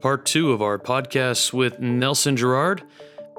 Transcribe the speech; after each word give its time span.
Part 0.00 0.24
two 0.24 0.52
of 0.52 0.62
our 0.62 0.78
podcast 0.78 1.52
with 1.52 1.78
Nelson 1.78 2.34
Gerrard 2.34 2.82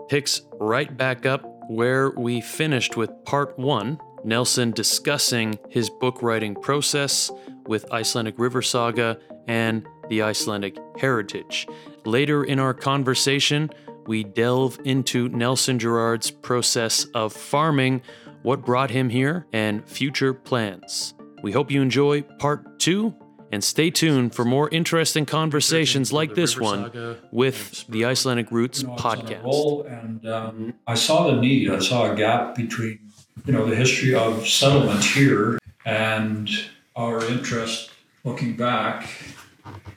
picks 0.10 0.44
right 0.60 0.96
back 0.96 1.26
up 1.26 1.44
where 1.70 2.12
we 2.12 2.40
finished 2.40 2.96
with 2.96 3.10
part 3.26 3.58
one. 3.58 4.00
Nelson 4.24 4.70
discussing 4.70 5.58
his 5.70 5.90
book 5.90 6.22
writing 6.22 6.54
process 6.54 7.32
with 7.66 7.92
Icelandic 7.92 8.38
River 8.38 8.62
Saga 8.62 9.18
and 9.48 9.88
the 10.10 10.22
Icelandic 10.22 10.78
heritage. 11.00 11.68
Later 12.06 12.44
in 12.44 12.60
our 12.60 12.76
conversation, 12.76 13.72
we 14.06 14.24
delve 14.24 14.78
into 14.86 15.30
Nelson 15.30 15.80
Gerrard's 15.80 16.30
process 16.30 17.06
of 17.16 17.34
farming, 17.34 18.04
what 18.44 18.64
brought 18.64 18.92
him 18.92 19.10
here, 19.10 19.48
and 19.52 19.88
future 19.90 20.34
plans. 20.34 21.16
We 21.42 21.54
hope 21.54 21.72
you 21.72 21.82
enjoy 21.82 22.22
part 22.22 22.80
two 22.80 23.16
and 23.52 23.64
stay 23.64 23.90
tuned 23.90 24.34
for 24.34 24.46
more 24.46 24.70
interesting 24.70 25.26
conversations 25.26 26.14
like 26.14 26.36
this 26.36 26.58
one 26.60 27.18
with 27.32 27.86
the 27.90 28.06
Icelandic 28.06 28.52
Roots 28.52 28.82
you 28.82 28.88
know, 28.88 28.94
I 28.94 28.96
was 28.96 29.06
on 29.06 29.20
a 29.20 29.24
podcast. 29.24 30.02
and 30.02 30.26
um, 30.28 30.74
I 30.88 30.94
saw 30.96 31.28
the 31.32 31.42
need. 31.42 31.70
I 31.70 31.80
saw 31.80 32.12
a 32.12 32.16
gap 32.16 32.56
between, 32.56 33.00
you 33.46 33.54
know, 33.54 33.66
the 33.66 33.76
history 33.76 34.16
of 34.16 34.48
settlement 34.48 35.04
here 35.04 35.60
and 35.86 36.50
our 36.96 37.24
interest 37.26 37.92
looking 38.24 38.56
back. 38.56 39.10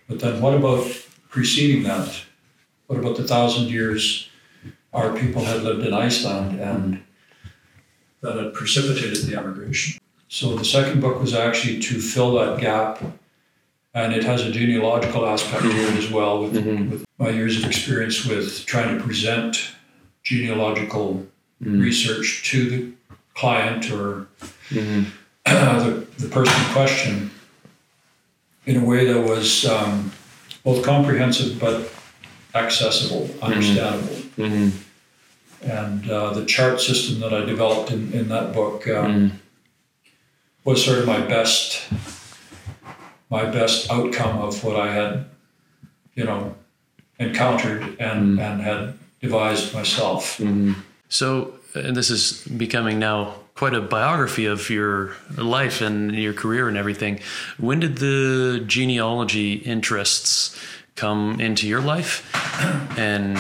But 0.08 0.20
then, 0.20 0.40
what 0.40 0.54
about 0.54 0.86
preceding 1.28 1.82
that? 1.84 2.22
What 2.86 2.98
about 2.98 3.16
the 3.16 3.24
thousand 3.24 3.70
years 3.70 4.28
our 4.92 5.16
people 5.16 5.44
had 5.44 5.62
lived 5.62 5.84
in 5.86 5.92
Iceland 5.94 6.60
and 6.60 7.02
that 8.20 8.36
had 8.36 8.54
precipitated 8.54 9.24
the 9.26 9.38
emigration? 9.38 10.00
So 10.28 10.56
the 10.56 10.64
second 10.64 11.00
book 11.00 11.20
was 11.20 11.34
actually 11.34 11.80
to 11.80 12.00
fill 12.00 12.34
that 12.34 12.60
gap, 12.60 13.00
and 13.94 14.12
it 14.12 14.24
has 14.24 14.44
a 14.44 14.50
genealogical 14.50 15.26
aspect 15.26 15.62
to 15.62 15.70
it 15.70 15.96
as 15.96 16.10
well 16.10 16.42
with, 16.42 16.54
with 16.54 17.04
my 17.18 17.30
years 17.30 17.56
of 17.56 17.64
experience 17.64 18.26
with 18.26 18.66
trying 18.66 18.96
to 18.98 19.02
present 19.02 19.70
genealogical 20.22 21.24
research 21.60 22.42
to 22.50 22.70
the 22.70 22.92
client 23.34 23.90
or 23.90 24.26
the, 24.70 26.06
the 26.18 26.28
person 26.28 26.60
in 26.64 26.72
question 26.72 27.30
in 28.66 28.76
a 28.76 28.84
way 28.84 29.06
that 29.06 29.20
was 29.20 29.66
um, 29.66 30.10
both 30.64 30.82
comprehensive 30.84 31.60
but 31.60 31.92
accessible, 32.54 33.28
understandable. 33.42 34.16
And 35.62 36.10
uh, 36.10 36.32
the 36.32 36.44
chart 36.44 36.80
system 36.80 37.20
that 37.20 37.32
I 37.32 37.44
developed 37.44 37.90
in, 37.90 38.12
in 38.12 38.28
that 38.28 38.52
book 38.54 38.86
um, 38.88 39.40
was 40.64 40.84
sort 40.84 40.98
of 40.98 41.06
my 41.06 41.20
best 41.20 41.82
my 43.30 43.44
best 43.44 43.90
outcome 43.90 44.40
of 44.40 44.62
what 44.64 44.76
I 44.76 44.92
had, 44.92 45.24
you 46.14 46.24
know, 46.24 46.54
encountered 47.18 47.82
and, 47.98 48.38
mm. 48.38 48.40
and 48.40 48.60
had 48.60 48.94
devised 49.20 49.74
myself. 49.74 50.38
Mm-hmm. 50.38 50.74
So, 51.08 51.54
and 51.74 51.96
this 51.96 52.10
is 52.10 52.46
becoming 52.46 52.98
now 52.98 53.34
quite 53.54 53.74
a 53.74 53.80
biography 53.80 54.46
of 54.46 54.68
your 54.68 55.14
life 55.36 55.80
and 55.80 56.14
your 56.14 56.32
career 56.32 56.68
and 56.68 56.76
everything. 56.76 57.20
When 57.58 57.80
did 57.80 57.98
the 57.98 58.62
genealogy 58.66 59.54
interests 59.54 60.58
come 60.96 61.40
into 61.40 61.68
your 61.68 61.80
life? 61.80 62.28
And 62.98 63.38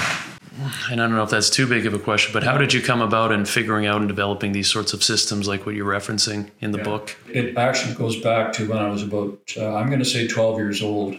and 0.90 1.00
I 1.00 1.06
don't 1.06 1.16
know 1.16 1.22
if 1.22 1.30
that's 1.30 1.50
too 1.50 1.66
big 1.66 1.86
of 1.86 1.94
a 1.94 1.98
question, 1.98 2.32
but 2.32 2.42
how 2.42 2.56
did 2.56 2.72
you 2.72 2.80
come 2.80 3.00
about 3.00 3.32
in 3.32 3.44
figuring 3.44 3.86
out 3.86 3.98
and 3.98 4.08
developing 4.08 4.52
these 4.52 4.70
sorts 4.70 4.92
of 4.92 5.02
systems 5.02 5.48
like 5.48 5.66
what 5.66 5.74
you're 5.74 5.90
referencing 5.90 6.50
in 6.60 6.70
the 6.70 6.78
book? 6.78 7.16
It 7.28 7.56
actually 7.56 7.94
goes 7.94 8.20
back 8.20 8.52
to 8.54 8.68
when 8.68 8.78
I 8.78 8.88
was 8.88 9.02
about, 9.02 9.38
uh, 9.56 9.74
I'm 9.74 9.86
going 9.88 9.98
to 9.98 10.04
say 10.04 10.28
12 10.28 10.58
years 10.58 10.82
old. 10.82 11.16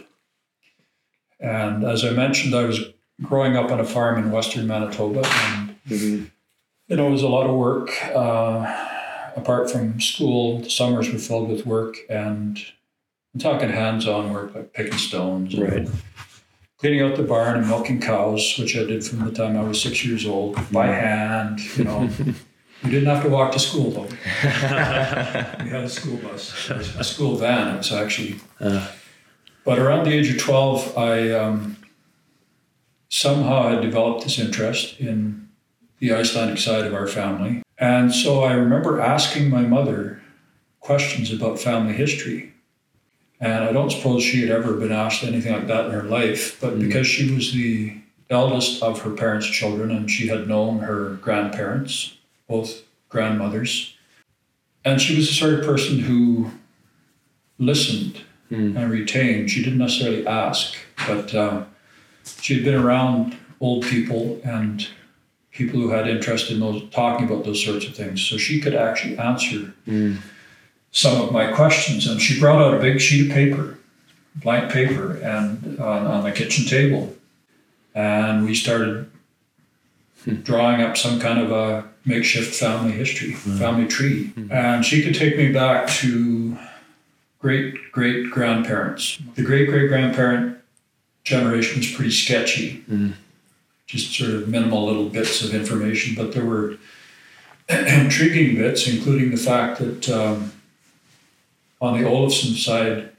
And 1.40 1.84
as 1.84 2.06
I 2.06 2.12
mentioned, 2.12 2.56
I 2.56 2.64
was 2.64 2.80
growing 3.22 3.58
up 3.58 3.72
on 3.72 3.80
a 3.80 3.86
farm 3.86 4.18
in 4.18 4.32
western 4.32 4.68
Manitoba. 4.68 5.24
And, 5.26 5.76
you 5.90 6.30
know, 6.90 7.08
it 7.08 7.12
was 7.12 7.24
a 7.24 7.28
lot 7.28 7.48
of 7.48 7.56
work. 7.56 7.90
Uh, 8.16 8.90
apart 9.36 9.70
from 9.70 10.00
school, 10.00 10.60
the 10.60 10.70
summers 10.70 11.12
were 11.12 11.20
filled 11.20 11.50
with 11.50 11.66
work. 11.66 11.98
And 12.10 12.58
I'm 13.34 13.40
talking 13.40 13.70
hands 13.70 14.08
on 14.08 14.32
work, 14.32 14.56
like 14.56 14.74
picking 14.74 14.98
stones. 14.98 15.54
and 15.54 15.64
Right. 15.64 15.90
Cleaning 16.78 17.02
out 17.02 17.16
the 17.16 17.24
barn 17.24 17.58
and 17.58 17.68
milking 17.68 18.02
cows, 18.02 18.58
which 18.60 18.76
I 18.76 18.84
did 18.84 19.06
from 19.06 19.24
the 19.24 19.32
time 19.32 19.58
I 19.58 19.64
was 19.64 19.82
six 19.82 20.04
years 20.04 20.26
old 20.26 20.56
by 20.74 20.88
hand, 20.88 21.60
you 21.78 21.86
know. 21.86 22.10
we 22.84 22.90
didn't 22.90 23.08
have 23.08 23.24
to 23.24 23.30
walk 23.30 23.54
to 23.54 23.60
school 23.60 23.92
though. 23.92 24.02
we 24.44 25.70
had 25.70 25.84
a 25.86 25.90
school 25.90 26.18
bus, 26.18 26.70
a 26.70 27.04
school 27.04 27.38
van. 27.38 27.76
It 27.76 27.78
was 27.78 27.92
actually. 27.94 28.40
But 28.60 29.80
around 29.80 30.06
the 30.06 30.14
age 30.14 30.30
of 30.30 30.38
twelve, 30.38 30.98
I 30.98 31.32
um, 31.32 31.78
somehow 33.08 33.70
had 33.70 33.82
developed 33.82 34.24
this 34.24 34.38
interest 34.38 35.00
in 35.00 35.48
the 36.00 36.14
Icelandic 36.14 36.58
side 36.60 36.86
of 36.86 36.94
our 36.94 37.08
family, 37.08 37.64
and 37.78 38.14
so 38.14 38.44
I 38.44 38.52
remember 38.52 39.00
asking 39.00 39.50
my 39.50 39.62
mother 39.62 40.22
questions 40.82 41.32
about 41.32 41.58
family 41.58 41.94
history. 41.94 42.54
And 43.40 43.66
I 43.66 43.72
don't 43.72 43.92
suppose 43.92 44.24
she 44.24 44.42
had 44.42 44.50
ever 44.50 44.74
been 44.74 44.92
asked 44.92 45.24
anything 45.24 45.54
like 45.54 45.68
that 45.68 45.86
in 45.86 45.92
her 45.92 46.04
life, 46.04 46.60
but 46.62 46.76
mm. 46.76 46.80
because 46.80 47.06
she 47.06 47.34
was 47.34 47.54
the 47.54 47.98
eldest 48.30 48.82
of 48.82 49.02
her 49.02 49.12
parents' 49.12 49.48
children 49.48 49.92
and 49.92 50.10
she 50.10 50.28
had 50.28 50.48
known 50.48 50.80
her 50.80 51.16
grandparents, 51.16 52.18
both 52.48 52.84
grandmothers, 53.10 53.96
and 54.84 55.02
she 55.02 55.16
was 55.16 55.28
the 55.28 55.34
sort 55.34 55.54
of 55.54 55.66
person 55.66 56.00
who 56.00 56.52
listened 57.58 58.22
mm. 58.52 58.76
and 58.76 58.92
retained. 58.92 59.50
She 59.50 59.64
didn't 59.64 59.80
necessarily 59.80 60.26
ask, 60.26 60.76
but 61.08 61.34
uh, 61.34 61.66
she 62.42 62.56
had 62.56 62.64
been 62.64 62.76
around 62.76 63.38
old 63.60 63.84
people 63.86 64.40
and 64.44 64.88
people 65.52 65.80
who 65.80 65.90
had 65.90 66.08
interest 66.08 66.52
in 66.52 66.60
those 66.60 66.88
talking 66.90 67.26
about 67.26 67.46
those 67.46 67.64
sorts 67.64 67.86
of 67.86 67.96
things. 67.96 68.22
So 68.22 68.38
she 68.38 68.60
could 68.60 68.76
actually 68.76 69.18
answer 69.18 69.74
mm. 69.88 70.18
Some 70.96 71.22
of 71.22 71.32
my 71.32 71.52
questions. 71.52 72.08
And 72.08 72.22
she 72.22 72.40
brought 72.40 72.62
out 72.62 72.74
a 72.74 72.80
big 72.80 73.00
sheet 73.00 73.30
of 73.30 73.36
paper, 73.36 73.78
blank 74.38 74.72
paper, 74.72 75.18
and 75.18 75.78
on, 75.80 76.08
on 76.08 76.24
the 76.24 76.32
kitchen 76.32 76.66
table. 76.66 77.14
And 77.94 78.46
we 78.46 78.56
started 78.56 79.12
hmm. 80.24 80.36
drawing 80.36 80.82
up 80.82 80.98
some 80.98 81.20
kind 81.20 81.40
of 81.40 81.52
a 81.52 81.86
makeshift 82.06 82.56
family 82.56 82.94
history, 82.94 83.34
hmm. 83.34 83.58
family 83.58 83.88
tree. 83.88 84.28
Hmm. 84.28 84.52
And 84.52 84.86
she 84.86 85.04
could 85.04 85.16
take 85.16 85.38
me 85.38 85.52
back 85.52 85.88
to 86.00 86.58
great 87.40 87.92
great 87.92 88.32
grandparents. 88.32 89.20
The 89.36 89.44
great 89.44 89.70
great 89.70 89.90
grandparent 89.90 90.58
generation 91.26 91.80
was 91.80 91.92
pretty 91.92 92.12
sketchy, 92.12 92.86
just 93.86 94.16
sort 94.16 94.32
of 94.32 94.48
minimal 94.48 94.86
little 94.86 95.10
bits 95.10 95.44
of 95.44 95.54
information, 95.54 96.16
but 96.16 96.34
there 96.34 96.46
were 96.46 96.78
intriguing 97.70 98.56
bits, 98.56 98.88
including 98.88 99.32
the 99.32 99.38
fact 99.38 99.80
that 99.80 100.10
um, 100.10 100.52
on 101.82 102.02
the 102.02 102.08
Olafson 102.08 102.56
side, 102.56 103.10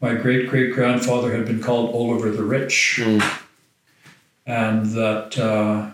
my 0.00 0.14
great 0.14 0.48
great 0.48 0.74
grandfather 0.74 1.34
had 1.34 1.46
been 1.46 1.62
called 1.62 1.94
Oliver 1.94 2.30
the 2.30 2.44
Rich, 2.44 3.00
mm. 3.02 3.40
and 4.46 4.86
that 4.86 5.38
uh, 5.38 5.90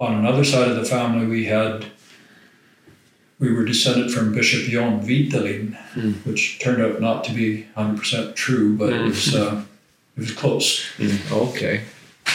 on 0.00 0.14
another 0.14 0.44
side 0.44 0.68
of 0.68 0.76
the 0.76 0.84
family 0.84 1.26
we 1.26 1.46
had 1.46 1.86
we 3.38 3.52
were 3.52 3.64
descended 3.64 4.10
from 4.10 4.34
Bishop 4.34 4.62
Jon 4.70 5.00
Vidalin, 5.00 5.76
mm. 5.92 6.14
which 6.24 6.58
turned 6.58 6.80
out 6.80 7.00
not 7.00 7.24
to 7.24 7.32
be 7.32 7.66
100% 7.76 8.34
true, 8.34 8.76
but 8.76 8.92
it 8.92 9.02
was 9.02 9.26
mm. 9.28 9.40
uh, 9.40 9.62
it 10.16 10.20
was 10.20 10.32
close. 10.32 10.86
Okay. 11.30 11.82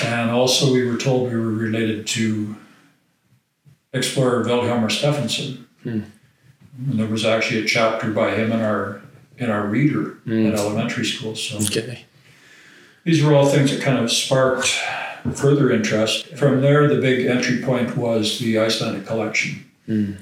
And 0.04 0.30
also, 0.30 0.72
we 0.72 0.86
were 0.86 0.98
told 0.98 1.30
we 1.30 1.36
were 1.36 1.52
related 1.52 2.08
to 2.08 2.56
explorer 3.94 4.44
Vilhjalmur 4.46 4.92
Stefansson. 4.92 5.68
And 6.78 7.00
there 7.00 7.08
was 7.08 7.26
actually 7.26 7.62
a 7.62 7.66
chapter 7.66 8.12
by 8.12 8.32
him 8.32 8.52
in 8.52 8.62
our 8.62 9.02
in 9.38 9.50
our 9.50 9.66
reader 9.66 10.18
at 10.28 10.54
elementary 10.60 11.06
school. 11.06 11.36
So 11.36 11.58
Okay. 11.58 12.06
these 13.04 13.24
were 13.24 13.34
all 13.34 13.48
things 13.48 13.72
that 13.72 13.82
kind 13.82 13.98
of 13.98 14.12
sparked 14.12 14.68
further 15.34 15.72
interest. 15.72 16.28
From 16.38 16.62
there, 16.62 16.88
the 16.88 17.02
big 17.02 17.26
entry 17.26 17.62
point 17.62 17.98
was 17.98 18.38
the 18.40 18.60
Icelandic 18.60 19.06
collection 19.08 19.66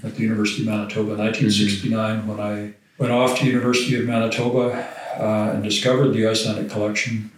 at 0.03 0.15
the 0.15 0.21
University 0.23 0.61
of 0.63 0.67
Manitoba, 0.69 1.11
in 1.11 1.17
1969, 1.19 2.27
when 2.27 2.39
I 2.39 2.73
went 2.97 3.11
off 3.11 3.37
to 3.39 3.45
University 3.45 3.95
of 3.99 4.05
Manitoba 4.05 4.87
uh, 5.19 5.51
and 5.53 5.63
discovered 5.63 6.09
the 6.13 6.25
Icelandic 6.27 6.71
collection 6.71 7.29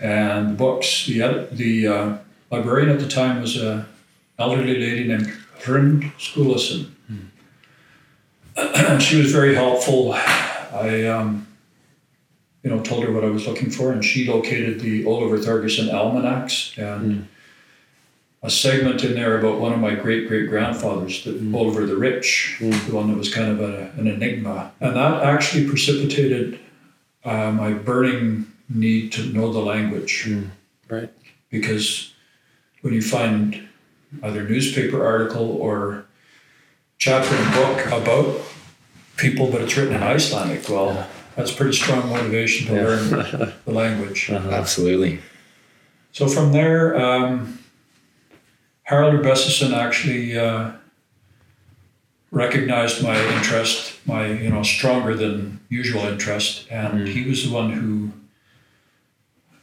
and 0.00 0.50
the 0.50 0.54
books. 0.54 1.06
The 1.06 1.22
edit, 1.22 1.56
the 1.56 1.86
uh, 1.88 2.16
librarian 2.50 2.88
at 2.90 3.00
the 3.00 3.08
time 3.08 3.40
was 3.40 3.56
a 3.56 3.86
elderly 4.38 4.76
lady 4.78 5.04
named 5.06 5.30
Hrund 5.60 6.12
Skulason. 6.18 6.90
she 9.00 9.16
was 9.16 9.32
very 9.32 9.54
helpful. 9.54 10.12
I, 10.12 11.06
um, 11.06 11.46
you 12.62 12.70
know, 12.70 12.82
told 12.82 13.04
her 13.04 13.12
what 13.12 13.24
I 13.24 13.30
was 13.30 13.46
looking 13.46 13.70
for, 13.70 13.92
and 13.92 14.04
she 14.04 14.28
located 14.28 14.80
the 14.80 15.06
Oliver 15.06 15.38
Thorgeirsson 15.38 15.92
almanacs 15.92 16.76
and 16.76 17.28
a 18.42 18.50
segment 18.50 19.02
in 19.02 19.14
there 19.14 19.38
about 19.38 19.58
one 19.58 19.72
of 19.72 19.80
my 19.80 19.94
great 19.94 20.28
great 20.28 20.48
grandfathers, 20.48 21.24
the 21.24 21.52
Oliver 21.56 21.86
the 21.86 21.96
Rich, 21.96 22.56
the 22.60 22.94
one 22.94 23.08
that 23.08 23.16
was 23.16 23.32
kind 23.32 23.50
of 23.50 23.60
a, 23.60 23.90
an 23.96 24.06
enigma, 24.06 24.72
and 24.80 24.96
that 24.96 25.22
actually 25.22 25.66
precipitated 25.68 26.58
uh, 27.24 27.50
my 27.50 27.72
burning 27.72 28.52
need 28.68 29.12
to 29.12 29.24
know 29.26 29.52
the 29.52 29.58
language. 29.60 30.28
Right. 30.88 31.10
Because 31.50 32.12
when 32.82 32.94
you 32.94 33.02
find 33.02 33.68
either 34.22 34.42
newspaper 34.42 35.04
article 35.04 35.50
or 35.50 36.06
chapter 36.98 37.34
in 37.34 37.46
a 37.46 37.50
book 37.52 37.86
about 37.86 38.40
people, 39.16 39.50
but 39.50 39.60
it's 39.62 39.76
written 39.76 39.94
in 39.94 40.02
Icelandic, 40.02 40.68
well, 40.68 41.06
that's 41.36 41.52
pretty 41.52 41.72
strong 41.72 42.08
motivation 42.08 42.66
to 42.68 42.74
Yeah. 42.74 42.84
learn 42.84 43.10
the 43.64 43.72
language. 43.72 44.30
Uh-huh. 44.30 44.50
Absolutely. 44.50 45.20
So 46.12 46.26
from 46.26 46.52
there, 46.52 46.96
um, 46.96 47.60
Haraldur 48.90 49.22
Bessason 49.22 49.72
actually 49.72 50.36
uh, 50.36 50.72
recognized 52.32 53.02
my 53.02 53.16
interest, 53.36 53.94
my 54.06 54.26
you 54.26 54.50
know 54.50 54.62
stronger 54.62 55.14
than 55.14 55.60
usual 55.68 56.02
interest, 56.02 56.66
and 56.70 57.06
he 57.06 57.28
was 57.28 57.46
the 57.48 57.54
one 57.54 57.70
who 57.70 58.10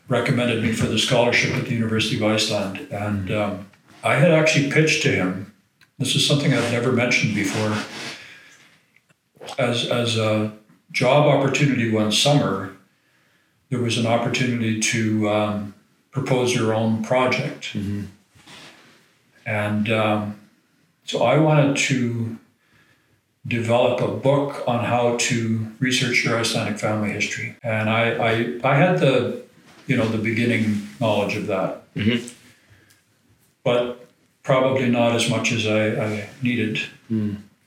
recommended 0.08 0.64
me 0.64 0.72
for 0.72 0.86
the 0.86 1.00
scholarship 1.00 1.56
at 1.56 1.66
the 1.66 1.72
University 1.74 2.16
of 2.18 2.24
Iceland. 2.24 2.88
And 2.92 3.32
um, 3.32 3.68
I 4.04 4.16
had 4.16 4.32
actually 4.32 4.72
pitched 4.72 5.02
to 5.04 5.10
him. 5.12 5.52
This 5.98 6.16
is 6.16 6.28
something 6.28 6.54
I've 6.54 6.72
never 6.72 6.92
mentioned 6.92 7.36
before. 7.36 7.78
As 9.58 9.90
as 9.90 10.18
a 10.18 10.52
job 10.92 11.28
opportunity 11.28 11.92
one 11.92 12.12
summer, 12.12 12.76
there 13.70 13.80
was 13.80 13.98
an 13.98 14.06
opportunity 14.06 14.80
to 14.80 15.30
um, 15.30 15.74
propose 16.12 16.54
your 16.54 16.74
own 16.74 17.04
project. 17.04 17.76
And 19.46 19.92
um, 19.92 20.40
so 21.04 21.24
I 21.24 21.38
wanted 21.38 21.78
to 21.78 22.38
develop 23.48 24.02
a 24.02 24.08
book 24.08 24.64
on 24.68 24.86
how 24.86 25.18
to 25.18 25.72
research 25.80 26.26
your 26.26 26.38
Icelandic 26.40 26.80
family 26.80 27.12
history. 27.12 27.56
And 27.62 27.90
I, 27.90 28.12
I, 28.16 28.60
I 28.64 28.76
had 28.76 29.00
the, 29.00 29.44
you 29.86 29.96
know, 29.96 30.08
the 30.08 30.18
beginning 30.18 30.88
knowledge 31.00 31.36
of 31.36 31.46
that. 31.48 31.94
Mhm. 31.94 32.34
But 33.64 34.05
probably 34.46 34.90
not 34.90 35.16
as 35.16 35.30
much 35.30 35.52
as 35.52 35.68
I, 35.68 35.88
I 35.88 36.30
needed. 36.42 36.80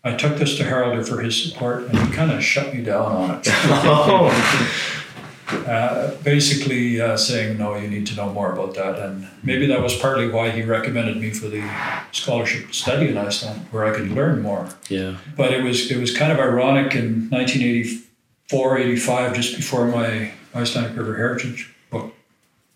I 0.04 0.14
took 0.14 0.38
this 0.38 0.56
to 0.56 0.62
Haraldur 0.62 1.06
for 1.06 1.20
his 1.20 1.42
support, 1.42 1.82
and 1.82 1.98
he 1.98 2.12
kind 2.12 2.30
of 2.30 2.42
shut 2.42 2.72
me 2.72 2.82
down 2.82 3.12
on 3.12 3.42
it. 3.42 4.84
Uh, 5.50 6.14
basically 6.24 7.00
uh, 7.00 7.16
saying, 7.16 7.56
no, 7.56 7.74
you 7.74 7.88
need 7.88 8.06
to 8.06 8.14
know 8.14 8.30
more 8.32 8.52
about 8.52 8.74
that. 8.74 8.98
And 8.98 9.26
maybe 9.42 9.64
that 9.66 9.82
was 9.82 9.96
partly 9.96 10.28
why 10.28 10.50
he 10.50 10.62
recommended 10.62 11.16
me 11.16 11.30
for 11.30 11.48
the 11.48 11.66
scholarship 12.12 12.74
study 12.74 13.08
in 13.08 13.16
Iceland, 13.16 13.66
where 13.70 13.86
I 13.86 13.96
could 13.96 14.10
learn 14.10 14.42
more. 14.42 14.68
Yeah. 14.90 15.16
But 15.38 15.54
it 15.54 15.62
was 15.62 15.90
it 15.90 15.98
was 15.98 16.14
kind 16.14 16.32
of 16.32 16.38
ironic 16.38 16.94
in 16.94 17.30
1984, 17.30 18.78
85, 18.78 19.34
just 19.34 19.56
before 19.56 19.86
my 19.86 20.32
Icelandic 20.54 20.96
River 20.98 21.16
Heritage 21.16 21.74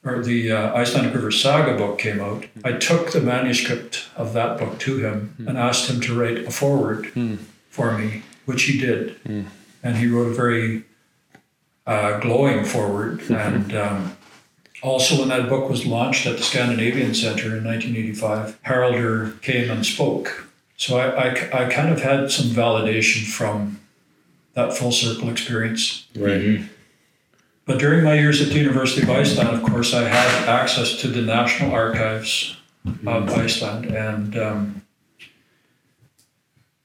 or 0.05 0.23
the 0.23 0.51
uh, 0.51 0.75
Icelandic 0.75 1.15
River 1.15 1.31
Saga 1.31 1.77
book 1.77 1.99
came 1.99 2.21
out. 2.21 2.47
I 2.65 2.73
took 2.73 3.13
the 3.13 3.21
manuscript 3.21 4.07
of 4.17 4.33
that 4.33 4.59
book 4.59 4.79
to 4.81 4.99
him 4.99 5.35
and 5.47 5.57
asked 5.57 5.89
him 5.89 6.01
to 6.03 6.19
write 6.19 6.39
a 6.39 6.51
foreword 6.51 7.07
for 7.69 7.97
me, 7.97 8.23
which 8.45 8.65
he 8.65 8.79
did. 8.79 9.17
And 9.83 9.97
he 9.97 10.07
wrote 10.09 10.31
a 10.31 10.35
very 10.35 10.85
uh, 11.87 12.19
glowing 12.21 12.65
forward. 12.65 13.23
and 13.31 13.75
um, 13.77 14.17
also, 14.83 15.21
when 15.21 15.29
that 15.29 15.49
book 15.49 15.71
was 15.71 15.87
launched 15.87 16.27
at 16.27 16.37
the 16.37 16.43
Scandinavian 16.43 17.15
Center 17.15 17.57
in 17.57 17.65
1985, 17.65 18.61
Haraldur 18.65 19.41
came 19.41 19.71
and 19.71 19.87
spoke. 19.87 20.49
So 20.77 20.99
I, 20.99 21.29
I, 21.29 21.65
I 21.67 21.71
kind 21.71 21.93
of 21.93 22.03
had 22.03 22.33
some 22.33 22.47
validation 22.47 23.25
from 23.25 23.79
that 24.55 24.77
full 24.77 24.91
circle 24.91 25.31
experience. 25.31 26.09
Right. 26.17 26.63
But 27.65 27.79
during 27.79 28.05
my 28.05 28.15
years 28.15 28.41
at 28.41 28.49
the 28.49 28.59
University 28.59 29.03
of 29.03 29.11
Iceland, 29.11 29.51
of 29.51 29.63
course, 29.63 29.95
I 29.95 30.09
had 30.09 30.49
access 30.49 30.97
to 31.01 31.09
the 31.09 31.23
National 31.23 31.73
Archives 31.73 32.57
of 33.07 33.31
Iceland. 33.31 33.87
And 33.87 34.37
um, 34.37 34.83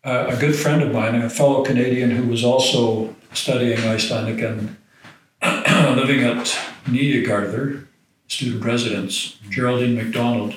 a, 0.03 0.27
a 0.27 0.35
good 0.37 0.55
friend 0.55 0.83
of 0.83 0.91
mine, 0.91 1.15
a 1.15 1.29
fellow 1.29 1.63
Canadian 1.63 2.11
who 2.11 2.27
was 2.27 2.43
also 2.43 3.15
studying 3.33 3.79
Icelandic 3.79 4.43
and 4.43 4.77
living 5.97 6.23
at 6.23 6.45
Nýjagarður, 6.85 7.85
student 8.27 8.63
residence, 8.63 9.37
Geraldine 9.49 9.95
McDonald 9.95 10.55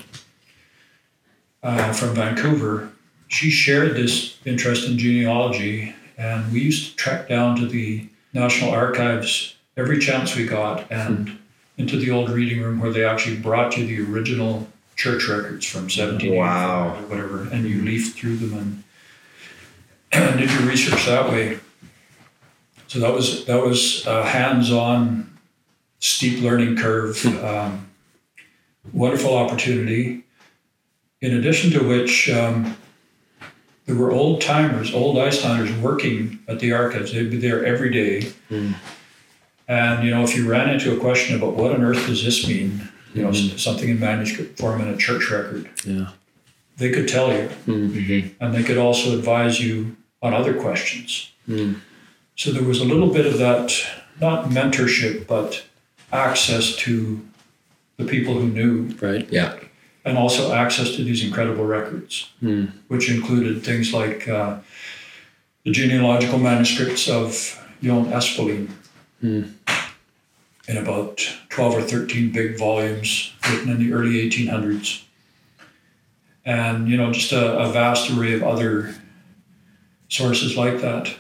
uh, 1.63 1.93
from 1.93 2.15
Vancouver, 2.15 2.91
she 3.29 3.49
shared 3.49 3.95
this 3.95 4.39
interest 4.45 4.87
in 4.87 4.99
genealogy. 4.99 5.95
And 6.19 6.53
we 6.53 6.61
used 6.61 6.91
to 6.91 6.97
trek 6.97 7.29
down 7.29 7.57
to 7.57 7.67
the 7.67 8.07
National 8.35 8.71
Archives 8.71 9.57
every 9.81 9.99
chance 9.99 10.37
we 10.37 10.47
got 10.47 10.91
and 10.91 11.39
into 11.79 11.97
the 11.97 12.11
old 12.11 12.29
reading 12.31 12.61
room 12.63 12.79
where 12.81 12.93
they 12.93 13.05
actually 13.05 13.37
brought 13.37 13.77
you 13.77 13.87
the 13.87 14.13
original 14.13 14.69
church 14.97 15.27
records 15.29 15.65
from 15.67 15.83
1785 15.83 16.37
Wow. 16.37 16.89
or 16.95 17.03
whatever, 17.09 17.49
and 17.51 17.65
you 17.67 17.83
leafed 17.83 18.19
through 18.19 18.37
them 18.37 18.85
and 20.13 20.39
did 20.39 20.51
your 20.51 20.63
research 20.63 21.07
that 21.07 21.29
way. 21.31 21.59
So 22.89 22.99
that 23.01 23.15
was 23.15 23.45
that 23.47 23.63
was 23.65 24.05
a 24.07 24.25
hands-on, 24.25 25.31
steep 26.01 26.43
learning 26.43 26.77
curve, 26.77 27.25
um, 27.45 27.87
wonderful 28.93 29.37
opportunity. 29.37 30.25
In 31.23 31.37
addition 31.37 31.71
to 31.73 31.81
which, 31.87 32.29
um, 32.31 32.77
there 33.87 33.95
were 33.95 34.11
old 34.11 34.41
timers, 34.41 34.93
old 34.93 35.19
Icelanders 35.19 35.71
working 35.79 36.41
at 36.49 36.59
the 36.61 36.73
archives. 36.73 37.13
They'd 37.13 37.31
be 37.31 37.37
there 37.39 37.65
every 37.65 37.91
day. 37.91 38.33
And 39.71 40.03
you 40.05 40.11
know, 40.11 40.25
if 40.25 40.35
you 40.37 40.51
ran 40.51 40.69
into 40.69 40.93
a 40.97 40.99
question 40.99 41.37
about 41.37 41.55
what 41.55 41.71
on 41.73 41.83
earth 41.85 42.05
does 42.09 42.25
this 42.25 42.47
mean, 42.49 42.89
you 43.15 43.23
know, 43.23 43.29
s- 43.31 43.53
something 43.63 43.89
in 43.89 44.01
manuscript 44.01 44.59
form 44.59 44.81
in 44.81 44.89
a 44.89 44.97
church 44.97 45.31
record, 45.31 45.69
Yeah. 45.87 46.09
they 46.77 46.91
could 46.91 47.07
tell 47.07 47.29
you, 47.33 47.49
Mhm. 47.69 48.31
and 48.41 48.53
they 48.53 48.65
could 48.65 48.79
also 48.79 49.17
advise 49.17 49.61
you 49.61 49.97
on 50.21 50.35
other 50.35 50.55
questions. 50.55 51.29
Mm. 51.49 51.77
So 52.35 52.51
there 52.51 52.65
was 52.65 52.81
a 52.81 52.85
little 52.85 53.11
bit 53.19 53.27
of 53.27 53.39
that, 53.39 53.67
not 54.21 54.51
mentorship, 54.51 55.29
but 55.29 55.63
access 56.13 56.75
to 56.85 57.21
the 57.97 58.05
people 58.05 58.35
who 58.41 58.49
knew, 58.49 58.73
Right. 59.01 59.29
Yeah. 59.31 59.53
and 60.05 60.19
also 60.19 60.53
access 60.53 60.97
to 60.97 61.05
these 61.05 61.23
incredible 61.23 61.65
records, 61.65 62.27
Mm. 62.43 62.73
which 62.89 63.09
included 63.09 63.63
things 63.63 63.93
like 63.93 64.27
uh, 64.29 64.57
the 65.65 65.71
genealogical 65.71 66.41
manuscripts 66.41 67.09
of 67.09 67.57
Jon 67.85 68.07
Espolin 68.11 68.67
Mm. 69.23 69.51
In 70.71 70.77
about 70.77 71.19
12 71.49 71.75
or 71.75 71.83
13 71.83 72.31
big 72.31 72.57
volumes 72.57 73.33
written 73.51 73.71
in 73.71 73.79
the 73.81 73.93
early 73.93 74.31
1800s. 74.31 75.03
And, 76.45 76.89
you 76.89 76.97
know, 76.97 77.13
just 77.13 77.33
a, 77.33 77.59
a 77.59 77.73
vast 77.73 78.11
array 78.11 78.35
of 78.35 78.43
other 78.43 78.95
sources 80.09 80.57
like 80.57 80.81
that. 80.81 81.15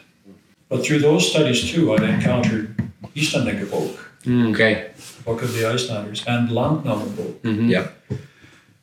But 0.68 0.84
through 0.86 1.00
those 1.00 1.28
studies 1.28 1.68
too, 1.70 1.92
I 1.94 2.08
encountered 2.14 2.76
Íslendingabók, 3.14 4.06
Mm. 4.24 4.50
Okay. 4.52 4.90
Book 5.24 5.42
of 5.42 5.54
the 5.54 5.64
Icelanders, 5.64 6.22
and 6.26 6.50
Landnámabók, 6.50 7.40
Mhm. 7.42 7.70
Yeah. 7.70 7.86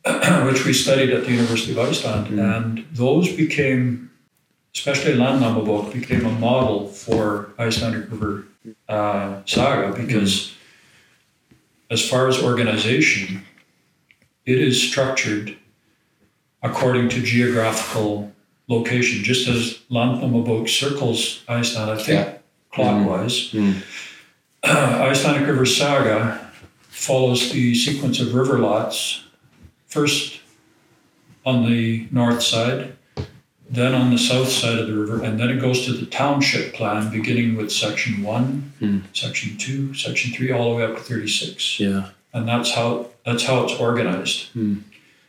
which 0.47 0.65
we 0.65 0.73
studied 0.73 1.11
at 1.13 1.25
the 1.25 1.31
University 1.31 1.71
of 1.73 1.89
Iceland. 1.89 2.39
And 2.39 2.83
those 2.93 3.31
became, 3.31 4.09
especially 4.75 5.13
Landnámabók, 5.13 5.93
became 5.93 6.25
a 6.25 6.31
model 6.31 6.87
for 6.89 7.53
Icelandic 7.59 8.09
River 8.11 8.45
uh, 8.89 9.41
saga 9.45 9.93
because, 9.95 10.53
as 11.89 12.07
far 12.07 12.27
as 12.27 12.41
organization, 12.43 13.43
it 14.45 14.59
is 14.59 14.81
structured 14.81 15.57
according 16.63 17.09
to 17.09 17.21
geographical 17.21 18.31
location, 18.67 19.23
just 19.23 19.47
as 19.47 19.79
Landnámabók 19.89 20.67
circles 20.67 21.43
Iceland, 21.47 21.91
I 21.91 21.95
think, 21.97 22.25
Yeah. 22.27 22.37
clockwise. 22.73 23.51
Mm. 23.51 23.81
Icelandic 24.63 25.47
River 25.47 25.65
Saga 25.65 26.51
follows 26.89 27.51
the 27.51 27.73
sequence 27.75 28.19
of 28.19 28.33
river 28.33 28.57
lots, 28.59 29.23
first 29.85 30.41
on 31.45 31.65
the 31.69 32.07
north 32.11 32.41
side, 32.43 32.96
then 33.69 33.93
on 33.93 34.11
the 34.11 34.17
south 34.17 34.49
side 34.49 34.77
of 34.79 34.87
the 34.87 34.93
river, 34.93 35.23
and 35.23 35.39
then 35.39 35.49
it 35.49 35.59
goes 35.59 35.85
to 35.85 35.91
the 35.93 36.05
township 36.05 36.73
plan, 36.73 37.11
beginning 37.11 37.55
with 37.55 37.71
section 37.71 38.23
one, 38.23 38.71
Hmm. 38.79 38.99
section 39.13 39.57
two, 39.57 39.93
section 39.93 40.31
three, 40.33 40.51
all 40.51 40.69
the 40.71 40.75
way 40.77 40.83
up 40.83 40.95
to 40.95 41.01
36 41.03 41.79
Yeah. 41.79 42.09
and 42.33 42.47
that's 42.47 42.71
how 42.71 43.07
that's 43.25 43.43
how 43.43 43.63
it's 43.65 43.73
organized. 43.73 44.45
Hmm. 44.53 44.75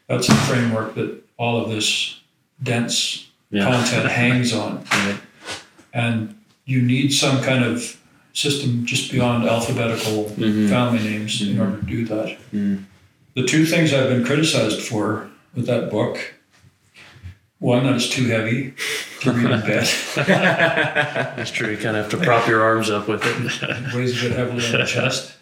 That's 0.09 0.29
the 0.29 0.35
framework 0.35 0.95
that 0.95 1.21
all 1.37 1.61
of 1.61 1.69
this 1.71 2.15
dense 2.63 3.27
Yeah. 3.51 3.65
content 3.65 4.09
hangs 4.09 4.53
on, 4.53 4.85
Right. 4.93 5.17
and 5.93 6.35
you 6.65 6.81
need 6.83 7.13
some 7.13 7.43
kind 7.43 7.65
of 7.65 7.97
system 8.35 8.87
just 8.87 9.11
beyond 9.11 9.49
alphabetical 9.49 10.33
Mhm. 10.39 10.69
family 10.69 11.01
names 11.03 11.43
in 11.43 11.59
order 11.59 11.79
to 11.79 11.87
do 11.87 12.05
that. 12.05 12.37
Mm. 12.55 12.85
The 13.35 13.43
two 13.43 13.67
things 13.67 13.93
I've 13.93 14.09
been 14.11 14.23
criticized 14.25 14.81
for 14.83 15.29
with 15.57 15.67
that 15.67 15.91
book. 15.91 16.35
One, 17.61 17.85
that 17.85 17.97
is 17.97 18.09
too 18.09 18.27
heavy 18.27 18.75
to 19.21 19.33
read 19.33 19.51
in 19.51 19.61
bed. 19.63 19.89
That's 20.15 21.51
true. 21.51 21.71
You 21.71 21.77
kind 21.77 21.97
of 21.97 22.11
have 22.11 22.21
to 22.21 22.25
prop 22.25 22.47
your 22.47 22.63
arms 22.63 22.89
up 22.89 23.09
with 23.09 23.23
it. 23.25 23.63
It 23.69 23.95
weighs 23.95 24.21
a 24.25 24.29
bit 24.29 24.37
heavily 24.39 24.65
on 24.67 24.73
the 24.73 24.87
chest. 24.87 25.35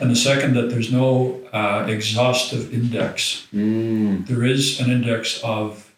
And 0.00 0.08
the 0.10 0.16
second, 0.16 0.54
that 0.54 0.70
there's 0.70 0.92
no 0.92 1.40
uh, 1.52 1.86
exhaustive 1.88 2.72
index. 2.72 3.48
Mm. 3.52 4.26
There 4.28 4.44
is 4.44 4.78
an 4.80 4.90
index 4.90 5.42
of 5.42 5.92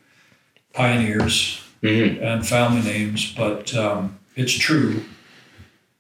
pioneers 0.73 1.61
Mhm. 1.83 2.23
and 2.23 2.47
family 2.47 2.81
names, 2.83 3.33
but 3.35 3.75
um, 3.75 4.19
it's 4.37 4.53
true. 4.55 5.03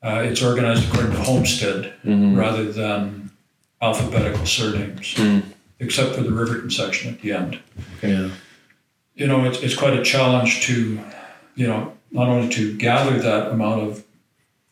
Uh, 0.02 0.22
it's 0.24 0.42
organized 0.42 0.88
according 0.88 1.12
to 1.12 1.18
homestead 1.20 1.92
rather 2.04 2.70
than 2.72 3.30
alphabetical 3.82 4.46
surnames, 4.46 5.14
except 5.78 6.14
for 6.14 6.22
the 6.22 6.32
Riverton 6.32 6.70
section 6.70 7.12
at 7.14 7.20
the 7.20 7.32
end. 7.32 7.58
Yeah. 8.02 8.30
You 9.20 9.26
know, 9.26 9.44
it's, 9.44 9.60
it's 9.60 9.76
quite 9.76 9.92
a 9.92 10.02
challenge 10.02 10.62
to, 10.62 10.98
you 11.54 11.66
know, 11.66 11.92
not 12.10 12.28
only 12.28 12.48
to 12.54 12.74
gather 12.78 13.18
that 13.18 13.50
amount 13.52 13.82
of 13.82 14.02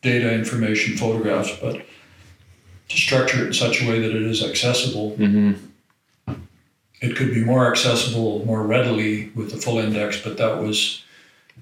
data, 0.01 0.33
information, 0.33 0.97
photographs, 0.97 1.55
but 1.61 1.85
to 2.87 2.97
structure 2.97 3.43
it 3.43 3.47
in 3.47 3.53
such 3.53 3.83
a 3.83 3.87
way 3.87 3.99
that 3.99 4.09
it 4.09 4.23
is 4.23 4.43
accessible. 4.43 5.11
Mm-hmm. 5.11 6.33
It 6.99 7.15
could 7.15 7.31
be 7.31 7.43
more 7.45 7.69
accessible 7.69 8.43
more 8.43 8.63
readily 8.63 9.29
with 9.35 9.51
the 9.51 9.57
full 9.57 9.77
index, 9.77 10.19
but 10.19 10.37
that 10.37 10.59
was 10.59 11.03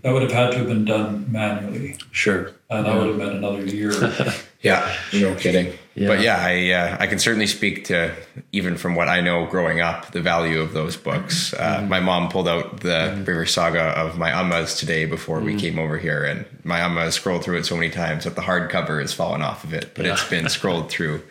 that 0.02 0.14
would 0.14 0.22
have 0.22 0.32
had 0.32 0.52
to 0.52 0.60
have 0.60 0.68
been 0.68 0.86
done 0.86 1.30
manually, 1.30 1.98
Sure. 2.12 2.54
and 2.70 2.86
that 2.86 2.96
would 2.96 3.08
have 3.08 3.18
been 3.18 3.36
another 3.36 3.66
year. 3.66 3.92
Yeah, 4.62 4.98
no 5.14 5.36
kidding. 5.36 5.74
Yeah. 5.94 6.08
But 6.08 6.22
yeah, 6.22 6.38
I 6.40 6.72
uh, 6.72 6.98
I 7.00 7.08
can 7.08 7.20
certainly 7.20 7.48
speak 7.48 7.86
to 7.86 8.14
even 8.52 8.76
from 8.78 8.96
what 8.96 9.08
I 9.08 9.22
know 9.22 9.46
growing 9.46 9.82
up 9.82 10.12
the 10.12 10.22
value 10.22 10.60
of 10.62 10.74
those 10.74 10.96
books. 10.98 11.54
Uh, 11.54 11.86
My 11.88 12.00
mom 12.00 12.30
pulled 12.30 12.48
out 12.48 12.80
the 12.82 13.16
River 13.26 13.46
Saga 13.46 13.82
of 14.00 14.18
my 14.18 14.32
Amma's 14.32 14.76
today 14.76 15.06
before 15.06 15.40
we 15.40 15.56
came 15.56 15.78
over 15.80 15.98
here, 15.98 16.24
and 16.24 16.46
my 16.64 16.80
Amma 16.82 17.12
scrolled 17.12 17.44
through 17.44 17.58
it 17.58 17.66
so 17.66 17.76
many 17.76 17.90
times 17.90 18.24
that 18.24 18.36
the 18.36 18.42
hardcover 18.42 19.00
has 19.02 19.14
fallen 19.14 19.42
off 19.42 19.64
of 19.64 19.74
it, 19.74 19.92
but 19.96 20.06
it's 20.06 20.28
been 20.30 20.50
scrolled 20.50 20.90
through 20.94 21.22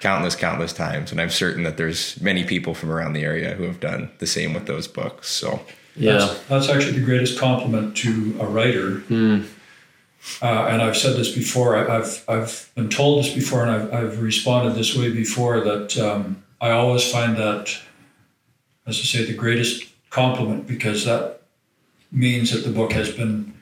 countless 0.00 0.34
countless 0.34 0.72
times, 0.72 1.12
and 1.12 1.20
I'm 1.20 1.30
certain 1.30 1.62
that 1.64 1.76
there's 1.76 2.18
many 2.20 2.44
people 2.44 2.74
from 2.74 2.90
around 2.90 3.12
the 3.12 3.22
area 3.24 3.52
who 3.54 3.64
have 3.64 3.80
done 3.80 4.10
the 4.18 4.26
same 4.26 4.54
with 4.54 4.66
those 4.66 4.88
books. 4.88 5.28
So 5.28 5.60
Yeah. 5.96 6.12
That's, 6.18 6.40
that's 6.48 6.68
actually 6.70 6.98
the 6.98 7.04
greatest 7.04 7.38
compliment 7.38 7.96
to 7.98 8.36
a 8.40 8.46
writer. 8.46 9.02
Uh, 10.42 10.68
and 10.70 10.82
I've 10.82 10.96
said 10.96 11.16
this 11.16 11.34
before. 11.34 11.76
I, 11.76 11.98
I've 11.98 12.24
I've 12.28 12.70
been 12.74 12.88
told 12.88 13.24
this 13.24 13.32
before, 13.32 13.62
and 13.62 13.70
I've 13.70 13.94
I've 13.94 14.22
responded 14.22 14.74
this 14.74 14.96
way 14.96 15.10
before. 15.10 15.60
That 15.60 15.96
um, 15.98 16.42
I 16.60 16.70
always 16.70 17.10
find 17.10 17.36
that, 17.36 17.76
as 18.86 18.98
I 18.98 19.02
say, 19.02 19.24
the 19.24 19.34
greatest 19.34 19.84
compliment 20.10 20.66
because 20.66 21.04
that 21.04 21.42
means 22.12 22.52
that 22.52 22.64
the 22.64 22.70
book 22.72 22.92
has 22.92 23.10
been 23.10 23.54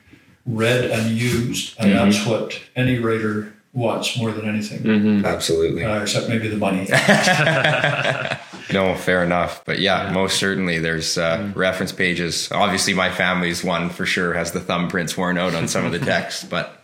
read 0.45 0.85
and 0.91 1.11
used, 1.11 1.75
and 1.79 1.93
that's 1.93 2.25
what 2.25 2.59
any 2.75 2.97
writer 2.97 3.53
wants 3.71 4.17
more 4.17 4.31
than 4.31 4.47
anything, 4.47 5.25
absolutely. 5.25 5.83
uh, 5.83 6.01
except 6.01 6.27
maybe 6.27 6.47
the 6.47 6.57
money. 6.57 6.87
No, 8.71 8.95
fair 8.95 9.23
enough. 9.23 9.63
But 9.65 9.79
yeah, 9.79 10.11
most 10.13 10.37
certainly 10.37 10.79
there's 10.79 11.17
uh, 11.17 11.51
reference 11.55 11.91
pages. 11.91 12.51
Obviously, 12.51 12.93
my 12.93 13.09
family's 13.11 13.63
one 13.63 13.89
for 13.89 14.05
sure 14.05 14.33
has 14.33 14.51
the 14.51 14.59
thumbprints 14.59 15.17
worn 15.17 15.37
out 15.37 15.55
on 15.55 15.67
some 15.67 15.85
of 15.85 15.91
the 15.91 15.99
text, 16.13 16.49
but 16.49 16.79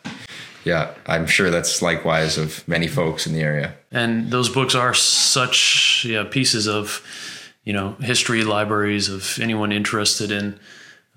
yeah, 0.63 0.94
I'm 1.06 1.27
sure 1.27 1.51
that's 1.51 1.82
likewise 1.82 2.38
of 2.38 2.68
many 2.68 2.88
folks 2.88 3.27
in 3.27 3.34
the 3.34 3.42
area. 3.42 3.75
And 3.92 4.32
those 4.32 4.50
books 4.50 4.74
are 4.74 4.94
such 4.94 6.06
yeah, 6.10 6.24
pieces 6.24 6.68
of, 6.68 7.01
you 7.63 7.72
know, 7.72 7.94
history 8.01 8.44
libraries 8.44 9.08
of 9.08 9.39
anyone 9.39 9.72
interested 9.72 10.32
in 10.32 10.60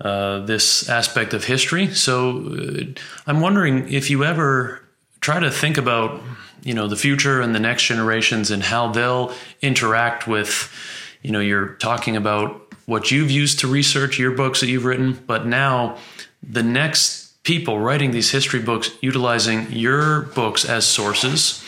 uh, 0.01 0.45
this 0.45 0.87
aspect 0.87 1.33
of 1.33 1.45
history. 1.45 1.87
So 1.87 2.45
uh, 2.45 2.83
I'm 3.25 3.41
wondering 3.41 3.91
if 3.91 4.09
you 4.11 4.23
ever 4.23 4.81
try 5.21 5.39
to 5.39 5.51
think 5.51 5.77
about, 5.77 6.21
you 6.63 6.73
know, 6.73 6.87
the 6.87 6.95
future 6.95 7.41
and 7.41 7.53
the 7.53 7.59
next 7.59 7.83
generations 7.83 8.51
and 8.51 8.63
how 8.63 8.91
they'll 8.91 9.33
interact 9.61 10.27
with, 10.27 10.73
you 11.21 11.31
know, 11.31 11.39
you're 11.39 11.69
talking 11.75 12.15
about 12.15 12.73
what 12.85 13.11
you've 13.11 13.31
used 13.31 13.59
to 13.59 13.67
research 13.67 14.17
your 14.17 14.31
books 14.31 14.61
that 14.61 14.67
you've 14.67 14.85
written, 14.85 15.13
but 15.27 15.45
now 15.45 15.97
the 16.41 16.63
next 16.63 17.43
people 17.43 17.79
writing 17.79 18.11
these 18.11 18.31
history 18.31 18.59
books 18.59 18.91
utilizing 19.01 19.71
your 19.71 20.21
books 20.21 20.65
as 20.65 20.85
sources 20.85 21.63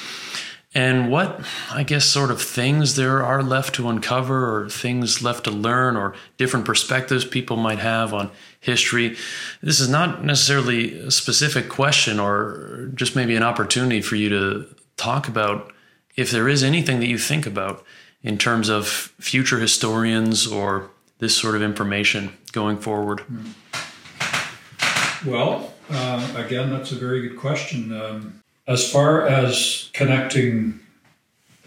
and 0.74 1.12
what 1.12 1.42
I 1.70 1.84
guess 1.84 2.06
sort 2.06 2.32
of 2.32 2.42
things 2.42 2.96
there 2.96 3.24
are 3.24 3.44
left 3.44 3.76
to 3.76 3.90
uncover 3.90 4.56
or 4.56 4.70
things 4.70 5.22
left 5.22 5.46
to 5.46 5.52
learn 5.52 5.98
or 5.98 6.16
different 6.38 6.66
perspectives 6.66 7.26
people 7.26 7.58
might 7.58 7.80
have 7.80 8.14
on 8.14 8.32
history. 8.62 9.18
This 9.62 9.80
is 9.80 9.90
not 9.90 10.24
necessarily 10.24 10.98
a 11.00 11.12
specific 11.12 11.68
question 11.68 12.20
or 12.20 12.90
just 12.96 13.16
maybe 13.16 13.36
an 13.36 13.44
opportunity 13.44 14.02
for 14.02 14.16
you 14.16 14.30
to 14.30 14.76
talk 14.96 15.28
about 15.28 15.74
if 16.16 16.32
there 16.32 16.48
is 16.48 16.64
anything 16.64 17.00
that 17.00 17.08
you 17.08 17.18
think 17.18 17.46
about 17.46 17.84
in 18.24 18.38
terms 18.38 18.70
of 18.70 18.88
future 18.88 19.60
historians 19.60 20.48
or 20.48 20.92
this 21.18 21.36
sort 21.36 21.56
of 21.56 21.62
information 21.62 22.32
going 22.52 22.78
forward. 22.78 23.24
Well, 25.26 25.74
uh, 25.90 26.34
again, 26.36 26.70
that's 26.70 26.92
a 26.92 26.96
very 26.96 27.28
good 27.28 27.38
question. 27.38 27.94
Um, 28.00 28.42
as 28.68 28.90
far 28.90 29.28
as 29.28 29.90
connecting 29.94 30.80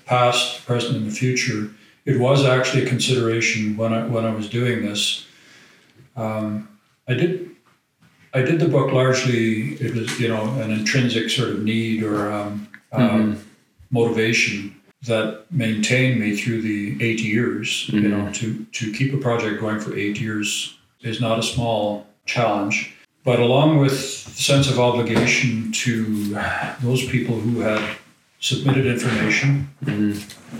past, 0.06 0.64
present, 0.64 0.96
and 0.96 1.06
the 1.06 1.14
future, 1.14 1.70
it 2.04 2.20
was 2.20 2.44
actually 2.44 2.84
a 2.84 2.88
consideration 2.88 3.76
when 3.76 3.92
I 3.92 4.06
when 4.06 4.24
I 4.24 4.34
was 4.34 4.48
doing 4.48 4.82
this. 4.82 5.26
Um, 6.16 6.68
I 7.08 7.14
did 7.14 7.50
I 8.32 8.42
did 8.42 8.58
the 8.58 8.68
book 8.68 8.92
largely. 8.92 9.74
It 9.74 9.94
was 9.94 10.18
you 10.18 10.28
know 10.28 10.42
an 10.60 10.70
intrinsic 10.70 11.30
sort 11.30 11.50
of 11.50 11.62
need 11.62 12.02
or 12.02 12.32
um, 12.32 12.68
um, 12.92 13.44
motivation 13.90 14.80
that 15.06 15.44
maintained 15.50 16.20
me 16.20 16.36
through 16.36 16.62
the 16.62 16.96
eight 17.04 17.20
years. 17.20 17.88
You 17.90 18.08
know, 18.08 18.32
to 18.32 18.64
to 18.64 18.92
keep 18.92 19.12
a 19.12 19.18
project 19.18 19.60
going 19.60 19.80
for 19.80 19.96
eight 19.96 20.20
years 20.20 20.76
is 21.02 21.20
not 21.20 21.38
a 21.38 21.42
small 21.42 22.06
challenge. 22.26 22.94
But 23.24 23.40
along 23.40 23.78
with 23.78 23.92
the 23.92 24.42
sense 24.42 24.68
of 24.68 24.78
obligation 24.78 25.72
to 25.72 26.34
those 26.82 27.06
people 27.08 27.40
who 27.40 27.60
had 27.60 27.96
submitted 28.44 28.84
information, 28.84 29.70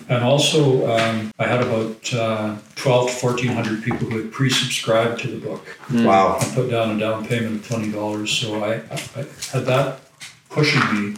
and 0.09 0.25
also 0.25 0.91
um, 0.91 1.31
I 1.38 1.47
had 1.47 1.61
about 1.61 2.14
uh, 2.14 2.57
12 2.76 3.11
to 3.21 3.26
1,400 3.26 3.83
people 3.85 4.09
who 4.09 4.23
had 4.23 4.33
pre-subscribed 4.33 5.21
to 5.21 5.29
the 5.29 5.47
book. 5.47 5.67
Wow. 5.93 6.38
I 6.41 6.45
put 6.55 6.71
down 6.71 6.97
a 6.97 6.99
down 6.99 7.26
payment 7.26 7.57
of 7.57 7.69
twenty 7.69 7.93
dollars, 7.93 8.31
so 8.31 8.64
I, 8.64 8.76
I, 8.91 8.97
I 9.17 9.25
had 9.53 9.67
that 9.67 10.00
pushing 10.49 10.81
me, 10.95 11.17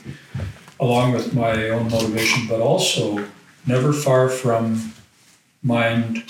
along 0.81 1.13
with 1.13 1.33
my 1.35 1.69
own 1.71 1.89
motivation, 1.89 2.49
but 2.49 2.61
also 2.61 3.25
never 3.65 3.93
far 3.93 4.29
from 4.29 4.93
mind 5.63 6.25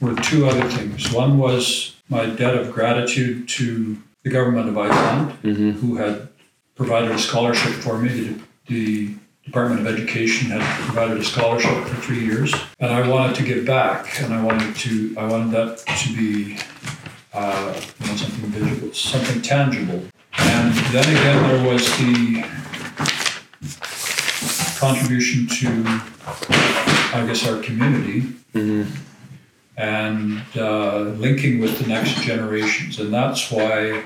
were 0.00 0.14
two 0.14 0.46
other 0.46 0.66
things. 0.70 1.12
One 1.12 1.38
was 1.38 1.96
my 2.08 2.26
debt 2.26 2.54
of 2.56 2.70
gratitude 2.72 3.48
to 3.58 3.96
the 4.22 4.30
government 4.30 4.68
of 4.68 4.78
Iceland, 4.78 5.32
who 5.80 5.96
had 5.96 6.28
provided 6.76 7.10
a 7.10 7.18
scholarship 7.18 7.72
for 7.72 7.98
me. 7.98 8.08
The, 8.10 8.34
the 8.68 9.14
Department 9.50 9.80
of 9.80 9.92
Education 9.92 10.48
had 10.48 10.62
provided 10.84 11.18
a 11.18 11.24
scholarship 11.24 11.84
for 11.84 11.96
three 11.96 12.24
years, 12.24 12.54
and 12.78 12.92
I 12.92 13.08
wanted 13.08 13.34
to 13.34 13.42
give 13.42 13.66
back, 13.66 14.20
and 14.20 14.32
I 14.32 14.40
wanted 14.40 14.76
to 14.76 15.12
I 15.18 15.26
wanted 15.26 15.50
that 15.50 15.78
to 15.78 16.14
be 16.14 16.56
uh, 17.34 17.74
you 17.98 18.06
know, 18.06 18.14
something 18.14 18.50
visible, 18.50 18.94
something 18.94 19.42
tangible. 19.42 20.04
And 20.38 20.72
then 20.92 21.02
again, 21.02 21.48
there 21.48 21.72
was 21.72 21.84
the 21.98 22.44
contribution 24.78 25.48
to, 25.48 25.84
I 27.12 27.24
guess, 27.26 27.44
our 27.44 27.60
community 27.60 28.22
and 29.76 30.42
uh, 30.54 31.00
linking 31.18 31.58
with 31.58 31.76
the 31.80 31.88
next 31.88 32.22
generations. 32.22 33.00
And 33.00 33.12
that's 33.12 33.50
why 33.50 34.04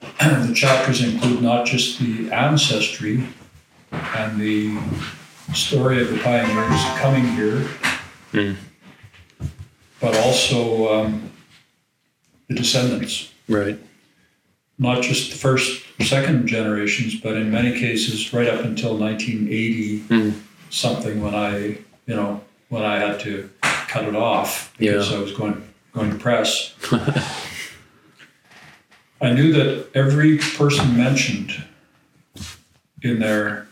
the 0.20 0.52
chapters 0.54 1.02
include 1.02 1.42
not 1.42 1.66
just 1.66 1.98
the 1.98 2.30
ancestry 2.30 3.26
and 3.92 4.40
the 4.40 4.78
story 5.54 6.00
of 6.00 6.10
the 6.10 6.18
pioneers 6.18 6.80
coming 6.98 7.24
here, 7.32 7.66
but 10.00 10.16
also 10.16 10.92
um, 11.04 11.30
the 12.48 12.54
descendants 12.54 13.32
Right. 13.48 13.78
not 14.78 15.02
just 15.02 15.32
the 15.32 15.36
first, 15.36 15.82
second 16.02 16.46
generations, 16.46 17.16
but 17.20 17.34
in 17.36 17.50
many 17.50 17.72
cases, 17.78 18.32
right 18.32 18.46
up 18.48 18.64
until 18.64 18.96
1980 18.96 20.34
something 20.70 21.20
when 21.20 21.34
I, 21.34 21.78
you 22.06 22.14
know, 22.16 22.40
when 22.68 22.84
I 22.84 22.98
had 23.00 23.18
to 23.20 23.50
cut 23.60 24.04
it 24.04 24.14
off 24.14 24.72
because 24.78 25.10
Yeah. 25.10 25.16
I 25.18 25.20
was 25.20 25.32
going 25.32 25.62
going 25.92 26.10
to 26.12 26.16
press. 26.18 26.72
I 29.20 29.32
knew 29.32 29.52
that 29.52 29.88
every 29.94 30.38
person 30.38 30.96
mentioned 30.96 31.62
in 33.02 33.18
there 33.18 33.66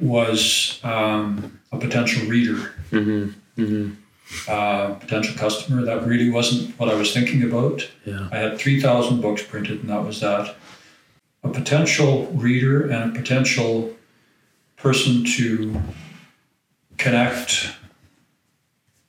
was 0.00 0.80
um, 0.82 1.60
a 1.72 1.78
potential 1.78 2.28
reader, 2.28 2.72
uh, 4.48 4.94
potential 4.94 5.34
customer. 5.36 5.84
That 5.84 6.06
really 6.06 6.30
wasn't 6.30 6.78
what 6.78 6.88
I 6.88 6.94
was 6.94 7.12
thinking 7.12 7.42
about. 7.42 7.88
Yeah. 8.04 8.28
I 8.32 8.38
had 8.38 8.58
3,000 8.58 9.20
books 9.20 9.42
printed, 9.42 9.80
and 9.80 9.90
that 9.90 10.04
was 10.04 10.20
that. 10.20 10.56
A 11.44 11.48
potential 11.48 12.26
reader 12.26 12.88
and 12.88 13.10
a 13.10 13.18
potential 13.18 13.94
person 14.76 15.24
to 15.24 15.80
connect 16.98 17.72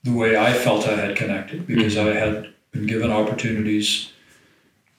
the 0.02 0.12
way 0.12 0.36
I 0.36 0.52
felt 0.52 0.86
I 0.86 0.96
had 0.96 1.16
connected 1.16 1.66
because 1.66 1.96
I 1.96 2.14
had 2.14 2.52
been 2.72 2.86
given 2.86 3.10
opportunities. 3.10 4.12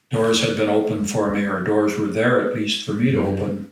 Doors 0.09 0.43
had 0.45 0.57
been 0.57 0.69
open 0.69 1.05
for 1.05 1.33
me, 1.33 1.45
or 1.45 1.61
doors 1.61 1.97
were 1.99 2.07
there 2.07 2.49
at 2.49 2.55
least 2.55 2.85
for 2.85 2.93
me 2.93 3.11
to 3.11 3.19
open 3.19 3.71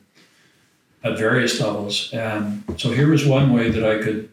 at 1.04 1.18
various 1.18 1.60
levels. 1.60 2.12
And 2.14 2.64
so 2.78 2.92
here 2.92 3.10
was 3.10 3.26
one 3.26 3.54
way 3.54 3.70
that 3.70 3.84
I 3.84 4.02
could, 4.02 4.30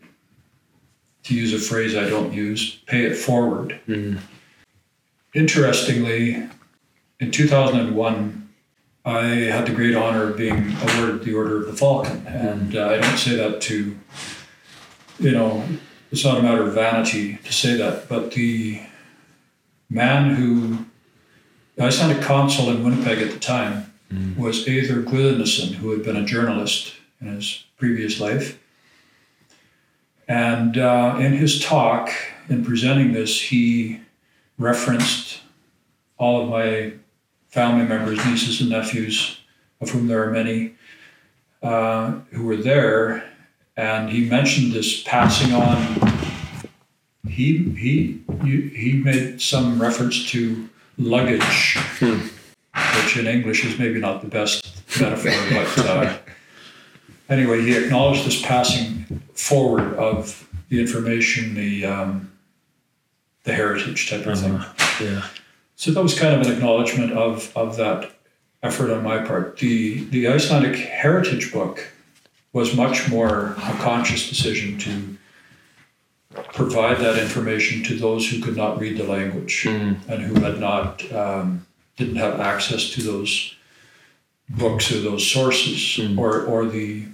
to 1.25 1.35
use 1.35 1.53
a 1.53 1.59
phrase 1.59 1.97
I 1.97 2.09
don't 2.09 2.33
use, 2.33 2.77
pay 2.87 3.05
it 3.05 3.17
forward. 3.17 3.79
Interestingly, 5.35 6.49
in 7.19 7.31
2001, 7.31 8.49
I 9.05 9.23
had 9.23 9.67
the 9.67 9.73
great 9.73 9.97
honor 9.97 10.31
of 10.31 10.37
being 10.37 10.77
awarded 10.83 11.25
the 11.25 11.35
Order 11.35 11.59
of 11.59 11.67
the 11.67 11.73
Falcon. 11.73 12.27
And 12.27 12.77
uh, 12.77 12.89
I 12.89 12.99
don't 12.99 13.17
say 13.17 13.37
that 13.37 13.61
to, 13.63 13.97
you 15.19 15.33
know, 15.33 15.65
it's 16.11 16.25
not 16.25 16.39
a 16.39 16.43
matter 16.43 16.63
of 16.63 16.75
vanity 16.75 17.37
to 17.45 17.53
say 17.53 17.77
that, 17.77 18.09
but 18.09 18.33
the 18.33 18.83
man 19.89 20.35
who, 20.35 20.87
I 21.83 21.91
the 21.91 22.17
a 22.17 22.23
consul 22.23 22.71
in 22.71 22.85
Winnipeg 22.85 23.19
at 23.19 23.33
the 23.33 23.39
time, 23.39 23.90
was 24.37 24.67
Eiður 24.67 25.05
Guðnason, 25.05 25.75
who 25.75 25.91
had 25.91 26.03
been 26.03 26.17
a 26.17 26.25
journalist 26.25 26.95
in 27.21 27.29
his 27.29 27.65
previous 27.79 28.21
life. 28.21 28.59
And 30.27 30.79
uh, 30.79 31.17
in 31.19 31.33
his 31.33 31.61
talk, 31.63 32.11
in 32.49 32.65
presenting 32.65 33.13
this, 33.13 33.41
he 33.41 34.01
referenced 34.59 35.41
all 36.19 36.43
of 36.43 36.49
my 36.49 36.93
family 37.49 37.85
members, 37.87 38.25
nieces 38.27 38.61
and 38.61 38.71
nephews, 38.71 39.41
of 39.81 39.91
whom 39.91 40.07
there 40.07 40.23
are 40.23 40.31
many, 40.31 40.75
uh, 41.63 42.13
who 42.31 42.45
were 42.45 42.57
there. 42.57 43.29
And 43.77 44.11
he 44.11 44.29
mentioned 44.29 44.73
this 44.73 45.03
passing 45.03 45.53
on. 45.53 45.97
He 47.27 47.71
he 47.71 48.23
he 48.45 49.01
made 49.03 49.41
some 49.41 49.81
reference 49.81 50.29
to 50.31 50.69
luggage, 50.99 51.79
which 52.97 53.17
in 53.17 53.27
English 53.27 53.65
is 53.65 53.79
maybe 53.79 53.99
not 53.99 54.21
the 54.21 54.29
best 54.29 54.67
metaphor, 55.01 55.33
but 55.51 55.87
uh, 55.87 56.19
anyway, 57.29 57.63
he 57.63 57.77
acknowledged 57.77 58.27
this 58.27 58.43
passing 58.43 59.23
forward 59.35 59.95
of 59.95 60.49
the 60.69 60.81
information, 60.81 61.55
the 61.55 61.87
um, 61.87 62.33
the 63.45 63.53
heritage 63.53 64.11
type 64.11 64.27
of 64.27 64.39
thing. 64.39 64.61
Yeah. 65.01 65.27
So 65.77 65.91
that 65.93 66.03
was 66.03 66.19
kind 66.19 66.35
of 66.35 66.47
an 66.47 66.53
acknowledgement 66.53 67.13
of, 67.13 67.57
of 67.57 67.77
that 67.77 68.11
effort 68.63 68.91
on 68.91 69.03
my 69.03 69.19
part. 69.19 69.59
The 69.59 70.05
the 70.05 70.29
Icelandic 70.29 70.77
Heritage 70.77 71.53
Book 71.53 71.93
was 72.53 72.75
much 72.77 73.09
more 73.09 73.55
a 73.57 73.75
conscious 73.79 74.29
decision 74.29 74.79
to 74.79 75.17
provide 76.53 76.99
that 76.99 77.19
information 77.19 77.83
to 77.85 77.97
those 77.97 78.29
who 78.29 78.41
could 78.41 78.57
not 78.57 78.79
read 78.79 78.97
the 78.97 79.05
language 79.05 79.67
and 79.67 79.97
who 80.23 80.41
had 80.41 80.61
not 80.61 81.13
um, 81.13 81.67
didn't 82.01 82.17
have 82.17 82.41
access 82.41 82.91
to 82.91 83.03
those 83.03 83.55
books 84.49 84.91
or 84.93 85.01
those 85.01 85.25
sources 85.31 86.01
or 86.19 86.43
or 86.43 86.67
the 86.67 87.05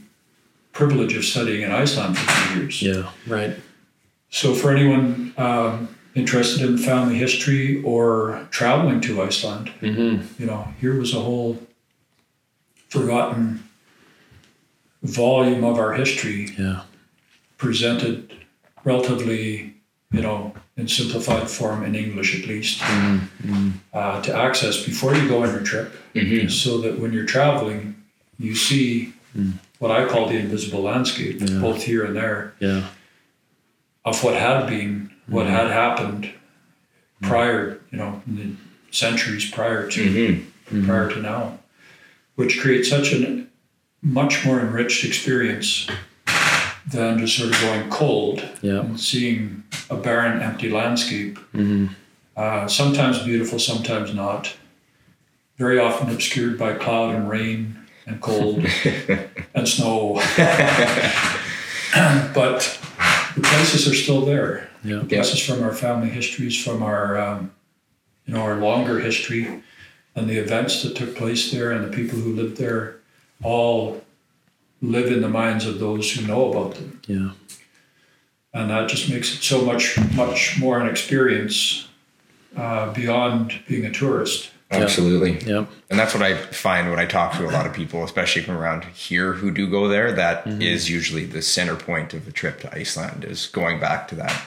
privilege 0.73 1.14
of 1.16 1.25
studying 1.25 1.62
in 1.62 1.73
Iceland 1.73 2.16
for 2.16 2.26
two 2.55 2.59
years. 2.61 2.83
Yeah. 2.83 3.11
Right. 3.26 3.57
So, 4.31 4.55
for 4.55 4.71
anyone 4.76 5.33
um, 5.37 5.88
interested 6.14 6.62
in 6.69 6.78
family 6.78 7.16
history 7.16 7.83
or 7.83 8.47
traveling 8.50 9.00
to 9.02 9.23
Iceland, 9.23 9.71
Mm-hmm. 9.81 10.43
you 10.43 10.47
know, 10.47 10.69
here 10.81 10.99
was 10.99 11.14
a 11.14 11.21
whole 11.21 11.59
forgotten 12.88 13.62
volume 15.02 15.64
of 15.64 15.78
our 15.78 15.93
history 15.95 16.55
Yeah. 16.59 16.83
presented 17.59 18.33
relatively, 18.85 19.75
you 20.12 20.23
know, 20.23 20.55
in 20.76 20.86
simplified 20.86 21.48
form 21.48 21.84
in 21.84 21.94
English 21.94 22.38
at 22.38 22.46
least, 22.46 22.80
mm-hmm, 22.80 23.48
mm-hmm. 23.48 23.70
uh, 23.94 24.20
to 24.22 24.36
access 24.36 24.84
before 24.84 25.14
you 25.14 25.26
go 25.26 25.42
on 25.42 25.50
your 25.50 25.62
trip, 25.62 25.92
mm-hmm. 26.14 26.48
so 26.48 26.78
that 26.78 26.98
when 26.98 27.12
you're 27.12 27.24
traveling, 27.24 27.96
you 28.38 28.54
see 28.54 29.14
mm. 29.36 29.54
what 29.78 29.90
I 29.90 30.06
call 30.06 30.28
the 30.28 30.36
invisible 30.36 30.82
landscape, 30.82 31.40
Yeah. 31.40 31.60
both 31.60 31.82
here 31.82 32.04
and 32.04 32.14
there 32.14 32.52
Yeah. 32.60 32.88
of 34.04 34.22
what 34.22 34.34
had 34.34 34.66
been, 34.66 35.10
what 35.26 35.46
had 35.46 35.70
happened 35.70 36.30
mm. 37.22 37.28
prior, 37.28 37.80
you 37.90 37.98
know, 37.98 38.22
in 38.26 38.36
the 38.36 38.96
centuries 38.96 39.50
prior 39.50 39.88
to 39.90 40.42
prior 40.84 41.08
to 41.10 41.22
now, 41.22 41.58
which 42.34 42.60
creates 42.60 42.90
such 42.90 43.12
a 43.12 43.44
much 44.02 44.44
more 44.44 44.60
enriched 44.60 45.04
experience 45.04 45.88
than 46.90 47.18
just 47.18 47.37
sort 47.37 47.53
of 47.53 47.61
going 47.61 47.90
cold 47.90 48.49
Yeah. 48.62 48.81
and 48.81 49.01
seeing 49.01 49.64
a 49.90 49.96
barren, 49.96 50.40
empty 50.40 50.70
landscape. 50.70 51.38
Mm-hmm. 51.53 51.87
Uh, 52.37 52.68
sometimes 52.68 53.18
beautiful, 53.22 53.59
sometimes 53.59 54.14
not. 54.14 54.55
Very 55.57 55.79
often 55.79 56.11
obscured 56.11 56.59
by 56.59 56.75
cloud 56.75 57.14
and 57.14 57.29
rain 57.29 57.79
and 58.07 58.20
cold 58.20 58.64
and 59.55 59.68
snow. 59.68 60.14
but 62.35 62.79
the 63.35 63.42
places 63.42 63.88
are 63.88 63.94
still 63.94 64.25
there. 64.25 64.68
Yeah. 64.85 65.03
Places 65.09 65.40
from 65.44 65.62
our 65.62 65.72
family 65.72 66.09
histories, 66.09 66.62
from 66.62 66.83
our, 66.83 67.18
um, 67.18 67.51
you 68.27 68.35
know, 68.35 68.40
our 68.42 68.57
longer 68.57 69.01
history, 69.01 69.62
and 70.14 70.29
the 70.29 70.37
events 70.38 70.83
that 70.83 70.94
took 70.94 71.16
place 71.16 71.51
there, 71.51 71.72
and 71.72 71.85
the 71.85 71.94
people 71.96 72.18
who 72.18 72.33
lived 72.35 72.57
there, 72.59 72.96
all 73.42 74.01
live 74.82 75.06
in 75.10 75.20
the 75.22 75.28
minds 75.28 75.66
of 75.66 75.78
those 75.80 76.12
who 76.12 76.26
know 76.26 76.50
about 76.50 76.74
them, 76.74 77.00
Yeah. 77.06 77.30
and 78.52 78.70
that 78.70 78.88
just 78.88 79.08
makes 79.10 79.34
it 79.34 79.42
so 79.42 79.62
much, 79.62 79.98
much 80.14 80.58
more 80.58 80.80
an 80.80 80.88
experience 80.88 81.88
uh, 82.56 82.92
beyond 82.92 83.60
being 83.68 83.84
a 83.84 83.90
tourist. 83.92 84.50
Absolutely. 84.70 85.38
Yep. 85.48 85.68
And 85.90 85.98
that's 85.98 86.12
what 86.12 86.22
I 86.24 86.34
find 86.36 86.90
when 86.90 86.98
I 86.98 87.06
talk 87.06 87.34
to 87.36 87.46
a 87.46 87.50
lot 87.52 87.66
of 87.66 87.72
people, 87.72 88.02
especially 88.02 88.42
from 88.42 88.56
around 88.56 88.84
here 88.86 89.32
who 89.34 89.52
do 89.52 89.70
go 89.70 89.86
there. 89.86 90.10
That 90.10 90.44
is 90.60 90.90
usually 90.90 91.24
the 91.24 91.40
center 91.40 91.76
point 91.76 92.14
of 92.14 92.26
a 92.26 92.32
trip 92.32 92.60
to 92.62 92.76
Iceland 92.76 93.24
is 93.24 93.46
going 93.46 93.78
back 93.78 94.08
to 94.08 94.16
that 94.16 94.42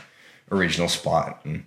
original 0.52 0.90
spot. 0.90 1.40
And 1.46 1.64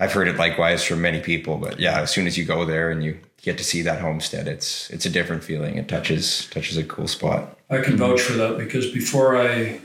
I've 0.00 0.12
heard 0.12 0.26
it 0.26 0.36
likewise 0.36 0.82
from 0.82 1.00
many 1.00 1.20
people. 1.20 1.58
But 1.58 1.78
yeah, 1.78 2.00
as 2.00 2.10
soon 2.10 2.26
as 2.26 2.36
you 2.36 2.44
go 2.44 2.64
there 2.64 2.90
and 2.90 3.04
you 3.04 3.18
get 3.46 3.56
to 3.56 3.64
see 3.64 3.80
that 3.80 4.00
homestead, 4.00 4.48
it's 4.48 4.90
it's 4.90 5.06
a 5.06 5.10
different 5.10 5.42
feeling. 5.42 5.76
It 5.76 5.88
touches 5.88 6.48
touches 6.48 6.76
a 6.76 6.84
cool 6.84 7.08
spot. 7.08 7.56
I 7.70 7.78
can 7.78 7.96
vouch 7.96 8.20
for 8.20 8.34
that 8.34 8.58
because 8.58 8.90
before 8.90 9.40
I 9.40 9.80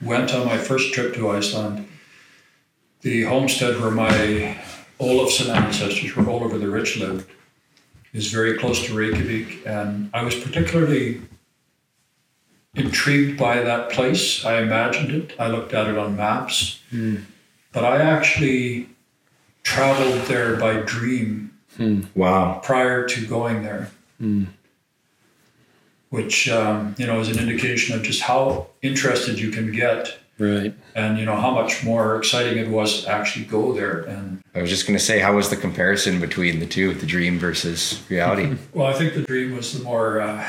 went 0.00 0.32
on 0.32 0.46
my 0.46 0.56
first 0.56 0.94
trip 0.94 1.12
to 1.14 1.30
Iceland, 1.30 1.88
the 3.02 3.24
homestead 3.24 3.80
where 3.80 3.90
my 3.90 4.56
Olafson 5.00 5.50
ancestors, 5.50 6.16
where 6.16 6.30
Oliver 6.30 6.56
the 6.56 6.70
Rich 6.70 6.98
lived, 6.98 7.28
is 8.12 8.30
very 8.32 8.56
close 8.56 8.86
to 8.86 8.94
Reykjavik, 8.94 9.66
and 9.66 10.08
I 10.14 10.22
was 10.22 10.36
particularly 10.36 11.20
intrigued 12.74 13.38
by 13.38 13.60
that 13.60 13.90
place. 13.90 14.44
I 14.44 14.60
imagined 14.62 15.10
it. 15.10 15.34
I 15.38 15.48
looked 15.48 15.74
at 15.74 15.88
it 15.88 15.98
on 15.98 16.16
maps, 16.16 16.80
hmm. 16.90 17.16
but 17.72 17.84
I 17.84 17.96
actually 18.02 18.88
traveled 19.64 20.22
there 20.26 20.56
by 20.56 20.74
dream 20.82 21.47
Wow. 22.14 22.60
prior 22.64 23.06
to 23.06 23.26
going 23.26 23.62
there, 23.62 23.90
which 26.10 26.48
um, 26.48 26.94
you 26.98 27.06
know 27.06 27.20
is 27.20 27.28
an 27.28 27.38
indication 27.38 27.94
of 27.96 28.02
just 28.02 28.22
how 28.22 28.66
interested 28.82 29.38
you 29.38 29.50
can 29.50 29.70
get, 29.72 30.18
Right. 30.38 30.72
and 30.94 31.18
you 31.18 31.24
know 31.24 31.36
how 31.36 31.50
much 31.50 31.84
more 31.84 32.16
exciting 32.16 32.58
it 32.58 32.68
was 32.68 33.04
to 33.04 33.10
actually 33.10 33.44
go 33.44 33.72
there. 33.72 34.02
And 34.02 34.42
I 34.54 34.60
was 34.60 34.70
just 34.70 34.86
going 34.86 34.98
to 34.98 35.04
say, 35.04 35.18
how 35.20 35.36
was 35.36 35.50
the 35.50 35.56
comparison 35.56 36.20
between 36.20 36.60
the 36.60 36.66
two, 36.66 36.94
the 36.94 37.06
dream 37.06 37.38
versus 37.38 38.02
reality? 38.08 38.56
well, 38.72 38.86
I 38.86 38.92
think 38.94 39.14
the 39.14 39.22
dream 39.22 39.54
was 39.54 39.76
the 39.76 39.84
more 39.84 40.20
uh, 40.20 40.44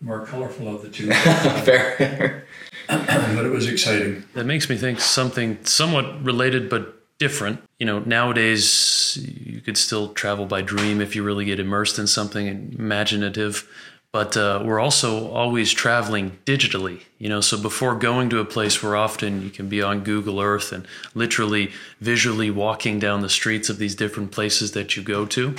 more 0.00 0.24
colorful 0.26 0.74
of 0.74 0.82
the 0.82 0.88
two, 0.88 1.06
Fair. 1.12 2.46
but 2.88 3.44
it 3.44 3.50
was 3.52 3.68
exciting. 3.68 4.24
That 4.34 4.46
makes 4.46 4.68
me 4.68 4.76
think 4.76 5.00
something 5.00 5.58
somewhat 5.64 6.24
related 6.24 6.68
but 6.70 6.98
different. 7.22 7.62
You 7.78 7.86
know, 7.86 8.00
nowadays 8.00 9.16
you 9.46 9.60
could 9.60 9.76
still 9.76 10.12
travel 10.12 10.44
by 10.44 10.60
dream 10.60 11.00
if 11.00 11.14
you 11.14 11.22
really 11.22 11.44
get 11.44 11.60
immersed 11.60 11.96
in 12.00 12.08
something 12.08 12.48
imaginative. 12.76 13.68
But 14.10 14.36
uh, 14.36 14.60
we're 14.64 14.80
also 14.80 15.30
always 15.30 15.70
traveling 15.72 16.36
digitally, 16.44 17.02
you 17.18 17.28
know. 17.28 17.40
So 17.40 17.56
before 17.56 17.94
going 17.94 18.28
to 18.30 18.40
a 18.40 18.44
place, 18.44 18.82
we're 18.82 18.96
often 18.96 19.40
you 19.42 19.50
can 19.50 19.68
be 19.68 19.80
on 19.80 20.02
Google 20.02 20.40
Earth 20.40 20.72
and 20.72 20.84
literally 21.14 21.70
visually 22.00 22.50
walking 22.50 22.98
down 22.98 23.22
the 23.22 23.30
streets 23.30 23.70
of 23.70 23.78
these 23.78 23.94
different 23.94 24.32
places 24.32 24.72
that 24.72 24.96
you 24.96 25.02
go 25.04 25.24
to. 25.26 25.54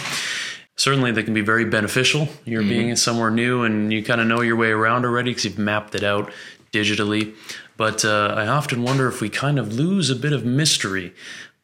Certainly, 0.75 1.13
they 1.13 1.23
can 1.23 1.33
be 1.33 1.41
very 1.41 1.65
beneficial. 1.65 2.27
You're 2.45 2.63
being 2.63 2.95
somewhere 2.95 3.31
new 3.31 3.63
and 3.63 3.93
you 3.93 4.03
kind 4.03 4.19
of 4.19 4.27
know 4.27 4.41
your 4.41 4.57
way 4.57 4.71
around 4.71 5.05
already 5.05 5.31
because 5.31 5.45
you've 5.45 5.57
mapped 5.57 5.95
it 5.95 6.03
out 6.03 6.31
digitally. 6.73 7.35
But 7.77 8.05
uh, 8.05 8.33
I 8.37 8.47
often 8.47 8.83
wonder 8.83 9.07
if 9.07 9.21
we 9.21 9.29
kind 9.29 9.57
of 9.57 9.73
lose 9.73 10.09
a 10.09 10.15
bit 10.15 10.33
of 10.33 10.45
mystery 10.45 11.13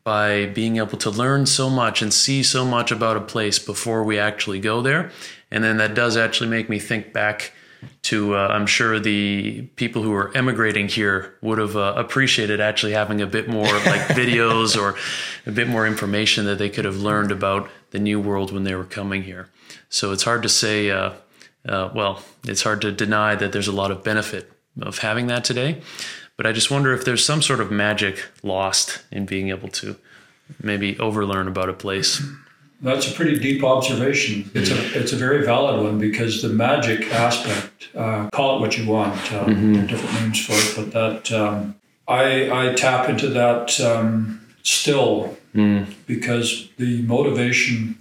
by 0.03 0.47
being 0.47 0.77
able 0.77 0.97
to 0.97 1.09
learn 1.09 1.45
so 1.45 1.69
much 1.69 2.01
and 2.01 2.13
see 2.13 2.41
so 2.43 2.65
much 2.65 2.91
about 2.91 3.17
a 3.17 3.21
place 3.21 3.59
before 3.59 4.03
we 4.03 4.17
actually 4.17 4.59
go 4.59 4.81
there. 4.81 5.11
And 5.51 5.63
then 5.63 5.77
that 5.77 5.93
does 5.93 6.17
actually 6.17 6.49
make 6.49 6.69
me 6.69 6.79
think 6.79 7.13
back 7.13 7.53
to 8.01 8.35
uh, 8.35 8.47
I'm 8.47 8.65
sure 8.65 8.99
the 8.99 9.63
people 9.75 10.01
who 10.03 10.13
are 10.13 10.35
emigrating 10.35 10.87
here 10.87 11.35
would 11.41 11.57
have 11.59 11.77
uh, 11.77 11.93
appreciated 11.95 12.59
actually 12.59 12.93
having 12.93 13.21
a 13.21 13.27
bit 13.27 13.47
more 13.47 13.63
like 13.63 14.01
videos 14.09 14.79
or 14.79 14.95
a 15.45 15.51
bit 15.51 15.67
more 15.67 15.87
information 15.87 16.45
that 16.45 16.57
they 16.57 16.69
could 16.69 16.85
have 16.85 16.97
learned 16.97 17.31
about 17.31 17.69
the 17.91 17.99
new 17.99 18.19
world 18.19 18.51
when 18.51 18.63
they 18.63 18.75
were 18.75 18.83
coming 18.83 19.23
here. 19.23 19.49
So 19.89 20.11
it's 20.11 20.23
hard 20.23 20.43
to 20.43 20.49
say. 20.49 20.91
Uh, 20.91 21.13
uh, 21.67 21.89
well, 21.93 22.23
it's 22.45 22.63
hard 22.63 22.81
to 22.81 22.91
deny 22.91 23.35
that 23.35 23.51
there's 23.51 23.67
a 23.67 23.73
lot 23.73 23.91
of 23.91 24.03
benefit 24.03 24.51
of 24.81 24.99
having 24.99 25.27
that 25.27 25.43
today. 25.43 25.81
But 26.39 26.47
I 26.47 26.53
just 26.53 26.71
wonder 26.71 26.93
if 26.93 27.03
there's 27.03 27.25
some 27.25 27.41
sort 27.41 27.59
of 27.59 27.69
magic 27.69 28.23
lost 28.43 29.01
in 29.11 29.25
being 29.25 29.49
able 29.49 29.67
to 29.81 29.97
maybe 30.63 30.95
overlearn 30.97 31.49
about 31.49 31.67
a 31.67 31.73
place. 31.73 32.23
That's 32.81 33.11
a 33.11 33.13
pretty 33.13 33.37
deep 33.37 33.61
observation. 33.61 34.49
It's 34.53 34.69
a 34.69 34.97
it's 34.97 35.11
a 35.11 35.17
very 35.17 35.43
valid 35.45 35.83
one 35.83 35.99
because 35.99 36.41
the 36.41 36.47
magic 36.47 37.11
aspect, 37.11 37.89
uh, 37.93 38.29
call 38.29 38.55
it 38.55 38.61
what 38.61 38.77
you 38.77 38.87
want, 38.89 39.15
uh, 39.33 39.47
Mm-hmm. 39.47 39.87
different 39.87 40.15
names 40.21 40.39
for 40.45 40.53
it, 40.53 40.73
but 40.77 40.93
that 40.93 41.29
um, 41.37 41.75
I 42.07 42.49
I 42.69 42.73
tap 42.73 43.09
into 43.09 43.27
that 43.31 43.77
um, 43.81 44.39
still 44.63 45.35
Mm. 45.53 45.93
because 46.07 46.69
the 46.77 47.01
motivation 47.01 47.97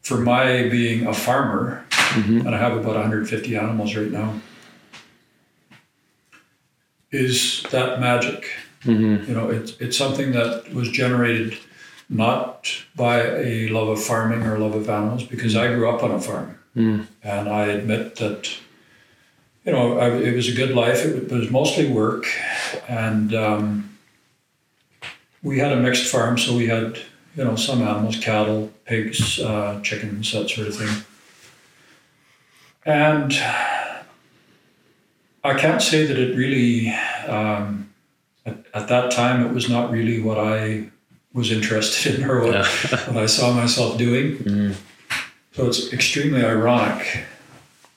for 0.00 0.16
my 0.16 0.70
being 0.70 1.06
a 1.06 1.12
farmer, 1.12 1.84
Mm-hmm. 1.90 2.46
and 2.46 2.54
I 2.54 2.58
have 2.58 2.72
about 2.78 2.94
150 2.94 3.56
animals 3.58 3.94
right 3.94 4.10
now, 4.10 4.40
is 7.14 7.62
that 7.70 8.00
magic. 8.00 8.50
Mm-hmm. 8.84 9.28
You 9.28 9.34
know, 9.36 9.48
it's 9.50 9.72
it's 9.80 9.96
something 9.96 10.32
that 10.32 10.72
was 10.74 10.88
generated 10.90 11.56
not 12.08 12.70
by 12.94 13.16
a 13.22 13.68
love 13.68 13.88
of 13.88 14.02
farming 14.02 14.42
or 14.46 14.58
love 14.58 14.74
of 14.74 14.88
animals, 14.90 15.24
because 15.24 15.56
I 15.56 15.68
grew 15.74 15.88
up 15.88 16.02
on 16.02 16.10
a 16.10 16.20
farm, 16.20 16.58
Mm. 16.76 17.06
and 17.22 17.48
I 17.48 17.66
admit 17.66 18.16
that. 18.16 18.50
You 19.66 19.72
know, 19.72 19.98
I, 19.98 20.10
it 20.28 20.34
was 20.36 20.46
a 20.48 20.52
good 20.52 20.74
life. 20.74 21.06
It 21.06 21.32
was 21.32 21.50
mostly 21.50 21.86
work, 21.90 22.26
and 22.86 23.34
um, 23.34 23.96
we 25.42 25.58
had 25.58 25.72
a 25.72 25.76
mixed 25.80 26.04
farm, 26.12 26.36
so 26.36 26.54
we 26.54 26.66
had 26.66 26.98
you 27.36 27.44
know 27.44 27.56
some 27.56 27.80
animals, 27.80 28.18
cattle, 28.18 28.70
pigs, 28.84 29.38
uh, 29.40 29.80
chickens, 29.82 30.32
that 30.32 30.50
sort 30.50 30.68
of 30.68 30.76
thing. 30.76 31.04
And 32.84 33.32
I 35.44 35.54
can't 35.54 35.82
say 35.82 36.06
that 36.06 36.18
it 36.18 36.36
really. 36.36 36.88
Um, 37.28 37.90
at, 38.46 38.56
at 38.74 38.88
that 38.88 39.10
time, 39.10 39.44
it 39.46 39.52
was 39.52 39.68
not 39.68 39.90
really 39.90 40.20
what 40.20 40.38
I 40.38 40.88
was 41.32 41.50
interested 41.50 42.16
in 42.20 42.24
or 42.30 42.40
what, 42.44 42.54
Yeah. 42.54 42.66
what 43.12 43.22
I 43.22 43.26
saw 43.26 43.52
myself 43.52 43.98
doing. 43.98 44.36
Mm. 44.38 44.74
So 45.52 45.66
it's 45.66 45.92
extremely 45.92 46.44
ironic, 46.44 47.24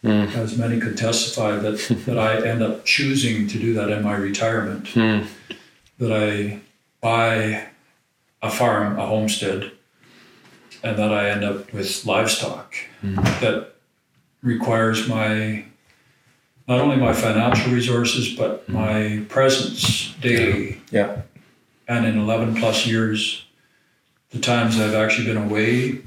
Mm. 0.04 0.34
as 0.36 0.56
many 0.58 0.80
could 0.80 0.96
testify, 0.96 1.58
that, 1.58 1.80
that 2.06 2.20
I 2.20 2.46
end 2.48 2.62
up 2.62 2.86
choosing 2.86 3.48
to 3.48 3.58
do 3.60 3.74
that 3.74 3.90
in 3.90 4.04
my 4.04 4.16
retirement. 4.16 4.86
Mm. 4.94 5.26
That 6.00 6.12
I 6.14 6.60
buy 7.02 7.68
a 8.44 8.50
farm, 8.50 8.98
a 9.00 9.06
homestead, 9.08 9.72
and 10.84 10.98
that 10.98 11.12
I 11.12 11.30
end 11.32 11.44
up 11.44 11.74
with 11.74 12.06
livestock 12.06 12.76
that 13.42 13.74
requires 14.44 15.08
my 15.08 15.66
not 16.68 16.80
only 16.82 16.98
my 16.98 17.14
financial 17.14 17.72
resources 17.74 18.34
but 18.36 18.68
my 18.70 19.22
presence 19.30 20.14
daily 20.22 20.82
Yeah. 20.92 21.22
and 21.88 22.06
in 22.06 22.18
11 22.18 22.56
plus 22.56 22.86
years 22.86 23.46
the 24.32 24.40
times 24.40 24.80
i've 24.80 24.94
actually 24.94 25.28
been 25.28 25.38
away 25.50 26.02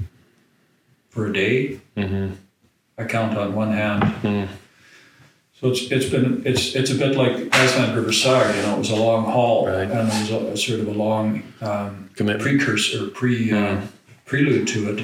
for 1.09 1.27
a 1.27 1.33
day 1.33 1.79
Mm-hmm. 1.97 2.33
i 2.97 3.03
count 3.05 3.37
on 3.37 3.55
one 3.55 3.71
hand 3.73 4.03
Mm. 4.23 4.47
so 5.59 5.69
it's 5.71 5.91
it's 5.91 6.09
been 6.09 6.41
it's 6.45 6.75
it's 6.75 6.91
a 6.91 6.95
bit 6.95 7.15
like 7.15 7.35
Iceland 7.53 7.95
River 7.95 8.11
Saga, 8.13 8.55
you 8.55 8.61
know, 8.63 8.75
it 8.75 8.79
was 8.79 8.91
a 8.91 8.95
long 8.95 9.25
haul 9.25 9.67
Right. 9.67 9.89
and 9.91 10.07
it 10.09 10.21
was 10.21 10.31
a, 10.31 10.39
a 10.53 10.57
sort 10.57 10.79
of 10.79 10.87
a 10.87 10.91
long 11.05 11.43
um, 11.61 12.09
precursor, 12.15 13.07
pre 13.19 13.51
uh, 13.51 13.81
prelude 14.25 14.67
to 14.69 14.79
it. 14.91 15.03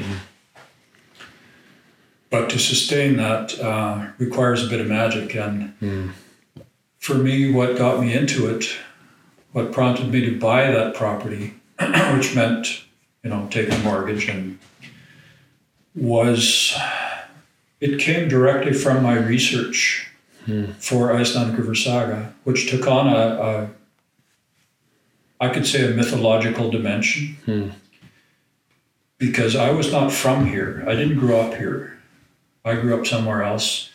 But 2.30 2.50
to 2.50 2.60
sustain 2.60 3.16
that 3.18 3.58
uh, 3.60 4.08
requires 4.18 4.66
a 4.66 4.70
bit 4.70 4.82
of 4.82 4.88
magic, 4.88 5.34
and 5.36 5.74
Mm. 5.82 6.12
for 7.00 7.14
me, 7.16 7.52
what 7.52 7.78
got 7.78 8.02
me 8.02 8.14
into 8.14 8.48
it, 8.54 8.66
what 9.54 9.72
prompted 9.72 10.12
me 10.12 10.22
to 10.22 10.38
buy 10.40 10.70
that 10.72 10.94
property, 10.94 11.54
which 12.14 12.36
meant 12.36 12.84
you 13.24 13.30
know 13.30 13.48
taking 13.50 13.74
a 13.76 13.80
mortgage 13.80 14.28
and 14.28 14.60
was 15.96 16.78
it 17.80 18.00
came 18.00 18.28
directly 18.28 18.74
from 18.74 19.04
my 19.04 19.16
research 19.18 20.04
for 20.80 21.14
Icelandic 21.14 21.58
River 21.58 21.76
Saga, 21.76 22.34
which 22.46 22.70
took 22.70 22.88
on 22.88 23.08
a, 23.08 23.18
a 23.20 23.70
I 25.40 25.50
could 25.50 25.68
say 25.68 25.86
a 25.92 25.94
mythological 25.96 26.72
dimension 26.72 27.38
Hmm. 27.46 27.70
because 29.18 29.56
I 29.56 29.72
was 29.72 29.92
not 29.92 30.12
from 30.12 30.48
here. 30.48 30.84
I 30.88 30.96
didn't 30.96 31.20
grow 31.20 31.42
up 31.42 31.56
here. 31.56 31.97
I 32.68 32.76
grew 32.76 33.00
up 33.00 33.08
somewhere 33.08 33.44
else. 33.44 33.90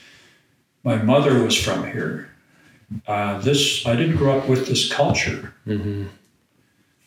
My 0.84 0.96
mother 0.96 1.42
was 1.42 1.56
from 1.56 1.84
here. 1.90 2.30
Uh, 3.06 3.38
this 3.40 3.86
I 3.86 3.96
didn't 3.96 4.16
grow 4.16 4.38
up 4.38 4.48
with 4.48 4.66
this 4.66 4.92
culture. 4.92 5.54
Mm-hmm. 5.66 6.04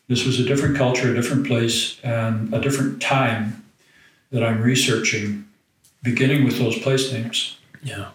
This 0.07 0.25
was 0.25 0.39
a 0.39 0.43
different 0.43 0.77
culture, 0.77 1.11
a 1.11 1.15
different 1.15 1.47
place, 1.47 1.99
and 2.03 2.53
a 2.53 2.59
different 2.61 3.01
time 3.01 3.63
that 4.31 4.43
I'm 4.43 4.61
researching, 4.61 5.45
beginning 6.03 6.45
with 6.45 6.57
those 6.59 6.77
place 6.79 7.11
names 7.11 7.57
Yeah. 7.83 8.09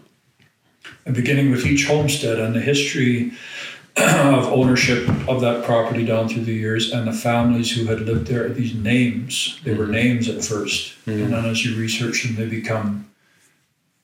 and 1.04 1.14
beginning 1.14 1.50
with 1.50 1.66
each 1.66 1.86
homestead 1.86 2.38
and 2.38 2.54
the 2.54 2.60
history 2.60 3.32
of 3.96 4.44
ownership 4.52 5.08
of 5.28 5.40
that 5.40 5.64
property 5.64 6.04
down 6.04 6.28
through 6.28 6.44
the 6.44 6.54
years 6.54 6.92
and 6.92 7.08
the 7.08 7.12
families 7.12 7.72
who 7.72 7.86
had 7.86 8.00
lived 8.02 8.28
there. 8.28 8.48
These 8.48 8.74
names, 8.74 9.58
they 9.64 9.74
were 9.74 9.86
names 9.88 10.28
at 10.28 10.36
1st 10.36 10.94
and 11.06 11.32
then 11.32 11.44
as 11.44 11.64
you 11.64 11.76
research 11.76 12.22
them, 12.22 12.36
they 12.36 12.46
become 12.46 13.09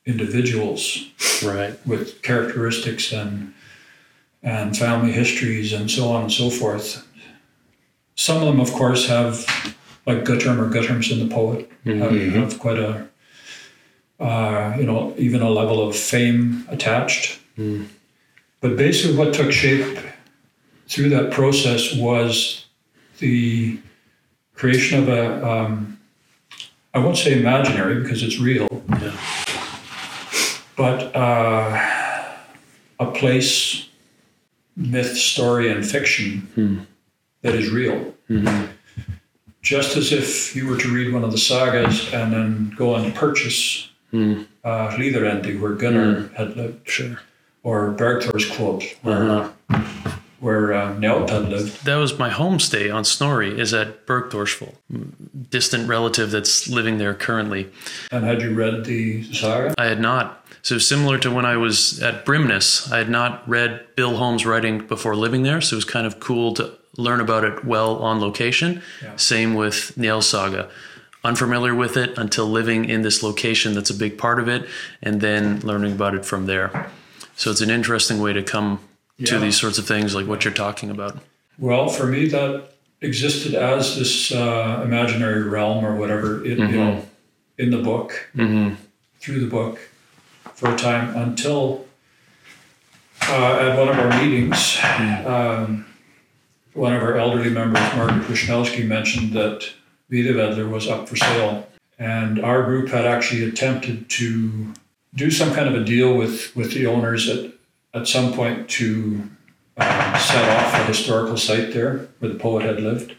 individuals 0.07 1.05
Right. 1.43 1.75
with 1.85 2.21
characteristics 2.23 3.11
and 3.11 3.53
and 4.41 4.75
family 4.77 5.11
histories 5.11 5.73
and 5.73 5.91
so 5.91 6.07
on 6.09 6.23
and 6.23 6.31
so 6.31 6.49
forth. 6.49 7.05
Some 8.15 8.37
of 8.37 8.45
them, 8.45 8.59
of 8.59 8.71
course, 8.71 9.07
have 9.07 9.33
like 10.05 10.23
Guttormur 10.23 10.71
Guttormsson 10.71 11.19
the 11.27 11.33
poet 11.33 11.69
have, 11.85 12.11
have 12.33 12.59
quite 12.59 12.79
a 12.79 13.07
uh, 14.19 14.75
you 14.79 14.85
know 14.85 15.13
even 15.17 15.41
a 15.41 15.49
level 15.49 15.87
of 15.87 15.95
fame 15.95 16.65
attached. 16.69 17.39
But 18.61 18.75
basically, 18.77 19.15
what 19.17 19.33
took 19.33 19.51
shape 19.51 19.97
through 20.87 21.09
that 21.09 21.31
process 21.31 21.93
was 21.95 22.65
the 23.19 23.79
creation 24.55 24.99
of 25.03 25.09
a 25.09 25.23
um, 25.51 25.99
I 26.93 26.99
won't 26.99 27.17
say 27.17 27.37
imaginary 27.39 28.01
because 28.01 28.23
it's 28.23 28.39
real, 28.39 28.67
Yeah. 28.89 29.15
But 30.77 31.13
uh, 31.15 32.33
a 32.99 33.05
place, 33.11 33.89
myth, 34.75 35.17
story, 35.17 35.69
and 35.71 35.85
fiction 35.85 36.87
that 37.41 37.55
is 37.55 37.69
real. 37.71 38.13
Just 39.61 39.97
as 39.97 40.13
if 40.13 40.55
you 40.55 40.67
were 40.67 40.77
to 40.77 40.87
read 40.93 41.11
one 41.13 41.23
of 41.25 41.31
the 41.31 41.37
sagas 41.37 42.13
and 42.13 42.31
then 42.31 42.73
go 42.77 42.95
and 42.95 43.13
purchase 43.13 43.89
Mm. 44.13 44.47
uh, 44.63 44.95
where 45.57 45.73
Gunnar 45.73 46.29
had 46.37 46.55
lived, 46.55 46.89
Sure. 46.89 47.19
or 47.63 47.91
Bergthor's 47.91 48.45
where, 48.49 48.95
Uh-huh. 49.03 49.49
Where 50.39 50.73
uh, 50.73 50.93
had 50.93 51.49
lived. 51.49 51.85
That 51.85 51.95
was 51.95 52.19
my 52.19 52.29
homestay 52.29 52.93
on 52.93 53.05
Snorri. 53.05 53.59
Is 53.59 53.73
at 53.73 54.05
Bergthorshvoll, 54.05 54.75
distant 55.49 55.89
relative 55.89 56.29
that's 56.29 56.67
living 56.67 56.99
there 56.99 57.15
currently. 57.15 57.69
And 58.11 58.23
had 58.23 58.41
you 58.41 58.53
read 58.53 58.85
the 58.85 59.23
saga? 59.33 59.73
I 59.77 59.85
had 59.85 59.99
not. 59.99 60.45
So 60.61 60.77
similar 60.77 61.17
to 61.19 61.31
when 61.31 61.45
I 61.45 61.57
was 61.57 62.01
at 62.03 62.25
Brimnes, 62.25 62.91
I 62.91 62.97
had 62.97 63.09
not 63.09 63.47
read 63.47 63.95
Bill 63.95 64.17
Holm's 64.17 64.45
writing 64.45 64.85
before 64.85 65.15
living 65.15 65.43
there. 65.43 65.61
So 65.61 65.75
it 65.75 65.77
was 65.77 65.85
kind 65.85 66.05
of 66.05 66.19
cool 66.19 66.53
to 66.55 66.73
learn 66.97 67.21
about 67.21 67.43
it 67.43 67.63
well 67.63 67.97
on 67.97 68.19
location. 68.19 68.81
Yeah. 69.01 69.15
Same 69.15 69.55
with 69.55 69.93
Njal 69.97 70.21
Saga. 70.21 70.69
Unfamiliar 71.23 71.73
with 71.73 71.97
it 71.97 72.17
until 72.17 72.45
living 72.45 72.85
in 72.85 73.01
this 73.01 73.23
location 73.23 73.73
that's 73.73 73.89
a 73.89 73.93
big 73.93 74.17
part 74.17 74.39
of 74.39 74.47
it, 74.47 74.67
and 75.01 75.19
then 75.19 75.59
learning 75.61 75.93
about 75.93 76.15
it 76.15 76.25
from 76.25 76.45
there. 76.45 76.89
So 77.35 77.51
it's 77.51 77.61
an 77.61 77.69
interesting 77.69 78.19
way 78.19 78.33
to 78.33 78.43
come 78.43 78.79
to 79.25 79.39
these 79.39 79.59
sorts 79.59 79.77
of 79.77 79.87
things, 79.87 80.13
like 80.15 80.27
what 80.27 80.45
you're 80.45 80.53
talking 80.53 80.89
about. 80.89 81.17
Well, 81.57 81.89
for 81.89 82.05
me, 82.05 82.27
that 82.27 82.69
existed 83.01 83.55
as 83.55 83.97
this 83.97 84.31
uh, 84.31 84.81
imaginary 84.85 85.43
realm 85.43 85.83
or 85.85 85.95
whatever, 85.95 86.43
it, 86.45 86.57
you 86.59 86.67
know, 86.67 87.05
in 87.57 87.71
the 87.71 87.79
book, 87.79 88.29
Mm-hmm. 88.35 88.75
through 89.19 89.39
the 89.39 89.47
book, 89.47 89.79
for 90.53 90.73
a 90.73 90.77
time 90.77 91.15
until 91.15 91.85
uh, 93.23 93.57
at 93.59 93.77
one 93.77 93.89
of 93.89 93.97
our 93.99 94.21
meetings, 94.21 94.77
um, 95.25 95.85
one 96.73 96.93
of 96.93 97.01
our 97.01 97.17
elderly 97.17 97.49
members, 97.49 97.81
Margaret 97.95 98.27
Wisnowski, 98.27 98.85
mentioned 98.85 99.33
that 99.33 99.71
Vidivellir 100.11 100.69
was 100.69 100.87
up 100.87 101.09
for 101.09 101.15
sale. 101.15 101.67
And 101.99 102.39
our 102.39 102.61
group 102.63 102.89
had 102.89 103.05
actually 103.05 103.43
attempted 103.43 104.07
to 104.11 104.71
do 105.15 105.31
some 105.31 105.51
kind 105.55 105.67
of 105.67 105.73
a 105.73 105.83
deal 105.83 106.15
with 106.15 106.55
with 106.55 106.73
the 106.73 106.85
owners 106.85 107.27
at 107.27 107.51
at 107.93 108.07
some 108.07 108.33
point 108.33 108.69
to 108.69 109.29
um, 109.77 110.15
set 110.19 110.49
off 110.49 110.73
a 110.73 110.83
historical 110.85 111.37
site 111.37 111.73
there 111.73 112.09
where 112.19 112.31
the 112.31 112.39
poet 112.39 112.63
had 112.63 112.81
lived. 112.81 113.15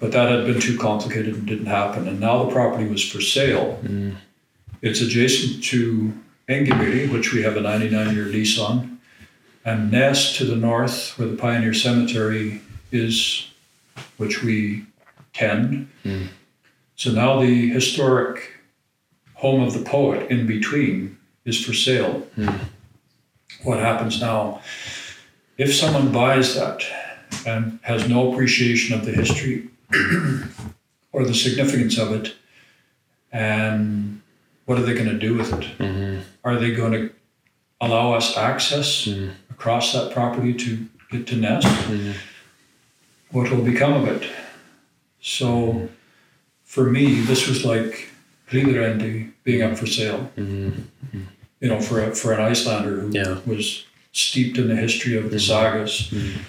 But 0.00 0.12
that 0.12 0.30
had 0.30 0.46
been 0.46 0.60
too 0.60 0.78
complicated 0.78 1.34
and 1.34 1.46
didn't 1.46 1.66
happen. 1.66 2.06
And 2.06 2.20
now 2.20 2.44
the 2.44 2.52
property 2.52 2.86
was 2.86 3.06
for 3.06 3.20
sale. 3.20 3.74
Hmm. 3.76 4.12
It's 4.80 5.00
adjacent 5.00 5.64
to 5.64 6.12
Engibiri, 6.48 7.12
which 7.12 7.32
we 7.32 7.42
have 7.42 7.56
a 7.56 7.60
99 7.60 8.14
year 8.14 8.26
lease 8.26 8.58
on, 8.58 9.00
and 9.64 9.90
Nest 9.90 10.36
to 10.36 10.44
the 10.44 10.56
north, 10.56 11.18
where 11.18 11.28
the 11.28 11.36
Pioneer 11.36 11.74
Cemetery 11.74 12.62
is, 12.92 13.48
which 14.16 14.42
we 14.42 14.86
tend. 15.32 15.88
Hmm. 16.04 16.26
So 16.94 17.10
now 17.10 17.40
the 17.40 17.68
historic 17.70 18.52
home 19.34 19.62
of 19.62 19.72
the 19.72 19.84
poet 19.84 20.30
in 20.30 20.46
between 20.46 21.18
is 21.44 21.64
for 21.64 21.72
sale. 21.72 22.20
Hmm. 22.36 22.50
What 23.62 23.78
happens 23.78 24.20
now? 24.20 24.60
If 25.56 25.74
someone 25.74 26.12
buys 26.12 26.54
that 26.54 26.82
and 27.46 27.78
has 27.82 28.08
no 28.08 28.32
appreciation 28.32 28.98
of 28.98 29.04
the 29.04 29.12
history 29.12 29.68
or 31.12 31.24
the 31.24 31.34
significance 31.34 31.98
of 31.98 32.12
it, 32.12 32.34
and 33.32 34.20
what 34.66 34.78
are 34.78 34.82
they 34.82 34.94
going 34.94 35.08
to 35.08 35.18
do 35.18 35.34
with 35.34 35.52
it? 35.52 35.78
Mm-hmm. 35.78 36.20
Are 36.44 36.56
they 36.56 36.72
going 36.72 36.92
to 36.92 37.10
allow 37.80 38.12
us 38.12 38.36
access 38.36 39.06
mm-hmm. 39.06 39.30
across 39.50 39.92
that 39.92 40.12
property 40.12 40.54
to 40.54 40.86
get 41.10 41.26
to 41.28 41.36
Nest? 41.36 41.66
Mm-hmm. 41.66 42.12
What 43.30 43.50
will 43.50 43.62
become 43.62 43.94
of 43.94 44.08
it? 44.08 44.30
So, 45.20 45.88
for 46.64 46.84
me, 46.84 47.20
this 47.22 47.48
was 47.48 47.64
like 47.64 48.10
Hlidarendi 48.50 49.32
being 49.44 49.62
up 49.62 49.76
for 49.76 49.86
sale. 49.86 50.30
You 51.60 51.68
know, 51.68 51.80
for 51.80 52.00
a, 52.02 52.14
for 52.14 52.32
an 52.32 52.40
Icelander 52.40 53.00
who 53.00 53.10
Yeah. 53.10 53.38
was 53.46 53.84
steeped 54.12 54.58
in 54.58 54.68
the 54.68 54.76
history 54.76 55.16
of 55.16 55.30
the 55.30 55.36
mm-hmm. 55.36 55.52
sagas. 55.52 56.08
Mm-hmm. 56.10 56.40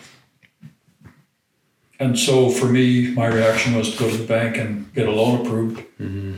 And 2.01 2.17
so, 2.17 2.49
for 2.49 2.67
me, 2.67 3.11
my 3.11 3.27
reaction 3.27 3.75
was 3.75 3.91
to 3.91 3.99
go 3.99 4.09
to 4.09 4.15
the 4.15 4.25
bank 4.25 4.57
and 4.57 4.93
get 4.93 5.07
a 5.07 5.11
loan 5.11 5.41
approved 5.41 5.79
mm-hmm. 5.99 6.35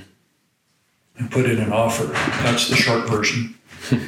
and 1.18 1.32
put 1.32 1.46
in 1.46 1.60
an 1.60 1.72
offer. 1.72 2.06
That's 2.44 2.70
the 2.70 2.76
short 2.76 3.08
version. 3.08 3.56
and 3.92 4.02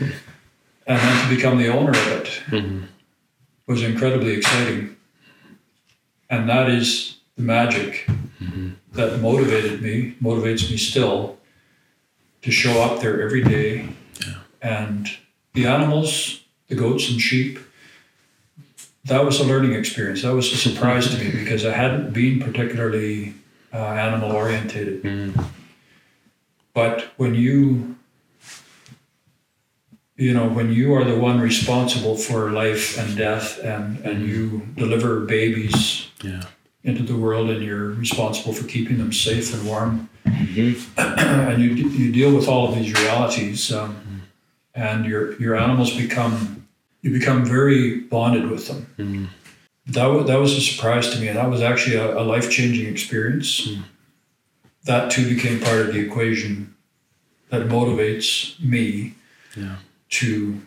then 0.88 1.24
to 1.24 1.36
become 1.36 1.58
the 1.58 1.68
owner 1.68 1.92
of 1.92 2.08
it 2.08 2.42
was 3.68 3.84
incredibly 3.84 4.34
exciting. 4.34 4.96
And 6.30 6.50
that 6.50 6.70
is 6.70 7.18
the 7.36 7.44
magic 7.44 8.08
that 8.94 9.20
motivated 9.20 9.82
me, 9.82 10.16
motivates 10.22 10.70
me 10.70 10.78
still, 10.78 11.38
to 12.42 12.52
show 12.52 12.82
up 12.82 13.02
there 13.02 13.22
every 13.22 13.44
day. 13.44 13.88
And 14.64 15.10
the 15.54 15.68
animals, 15.68 16.42
the 16.70 16.76
goats 16.76 17.10
and 17.12 17.20
sheep, 17.22 17.60
that 19.06 19.26
was 19.26 19.40
a 19.40 19.44
learning 19.44 19.74
experience. 19.74 20.22
That 20.22 20.34
was 20.34 20.52
a 20.54 20.58
surprise 20.58 21.10
to 21.14 21.22
me 21.24 21.30
because 21.44 21.66
I 21.66 21.74
hadn't 21.74 22.14
been 22.14 22.40
particularly 22.40 23.34
uh, 23.74 23.78
animal 23.78 24.32
orientated. 24.32 25.34
But 26.74 27.12
when 27.18 27.36
you, 27.36 27.98
you 30.16 30.34
know, 30.34 30.48
when 30.48 30.72
you 30.72 30.94
are 30.96 31.04
the 31.04 31.18
one 31.20 31.40
responsible 31.42 32.16
for 32.16 32.50
life 32.52 32.98
and 32.98 33.18
death, 33.18 33.60
and 33.60 34.00
and 34.06 34.26
you 34.28 34.68
deliver 34.76 35.20
babies 35.22 36.08
Yeah. 36.24 36.44
into 36.84 37.04
the 37.04 37.16
world, 37.18 37.50
and 37.50 37.62
you're 37.64 37.90
responsible 37.90 38.54
for 38.54 38.66
keeping 38.68 38.98
them 38.98 39.12
safe 39.12 39.54
and 39.54 39.66
warm, 39.68 40.10
and 40.26 41.62
you 41.62 41.70
you 41.90 42.12
deal 42.12 42.34
with 42.36 42.48
all 42.48 42.70
of 42.70 42.76
these 42.76 42.92
realities, 42.94 43.72
um, 43.72 44.13
and 44.76 45.06
your 45.06 45.40
your 45.40 45.56
animals 45.56 45.96
become 45.96 46.68
you 47.02 47.12
become 47.12 47.46
very 47.46 48.00
bonded 48.00 48.50
with 48.50 48.68
them. 48.68 48.88
Hmm. 48.98 49.26
That 49.88 50.06
was, 50.06 50.28
that 50.28 50.40
was 50.40 50.54
a 50.54 50.62
surprise 50.62 51.10
to 51.10 51.20
me, 51.20 51.28
and 51.28 51.38
that 51.38 51.50
was 51.50 51.62
actually 51.62 51.98
a, 51.98 52.18
a 52.18 52.24
life 52.24 52.50
changing 52.50 52.88
experience. 52.88 53.66
Hmm. 53.66 53.82
That 54.86 55.12
too 55.12 55.28
became 55.34 55.60
part 55.60 55.82
of 55.82 55.94
the 55.94 56.00
equation 56.00 56.76
that 57.50 57.68
motivates 57.68 58.60
me 58.62 59.16
Yeah. 59.56 59.78
to 60.12 60.62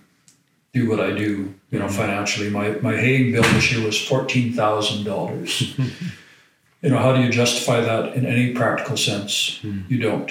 do 0.73 0.89
what 0.89 1.01
I 1.01 1.13
do. 1.13 1.55
You 1.71 1.79
know, 1.79 1.87
hmm. 1.87 1.93
financially, 1.95 2.51
my 2.51 2.71
my 2.83 2.97
haying 2.97 3.33
bill 3.33 3.43
this 3.43 3.73
year 3.73 3.85
was 3.85 3.99
fourteen 4.01 4.53
thousand 4.53 5.05
dollars. 5.05 5.77
you 6.83 6.91
know, 6.91 6.99
how 6.99 7.15
do 7.17 7.23
you 7.23 7.31
justify 7.31 7.81
that 7.81 8.15
in 8.15 8.27
any 8.27 8.53
practical 8.53 8.97
sense? 8.97 9.61
You 9.89 9.99
don't. 9.99 10.31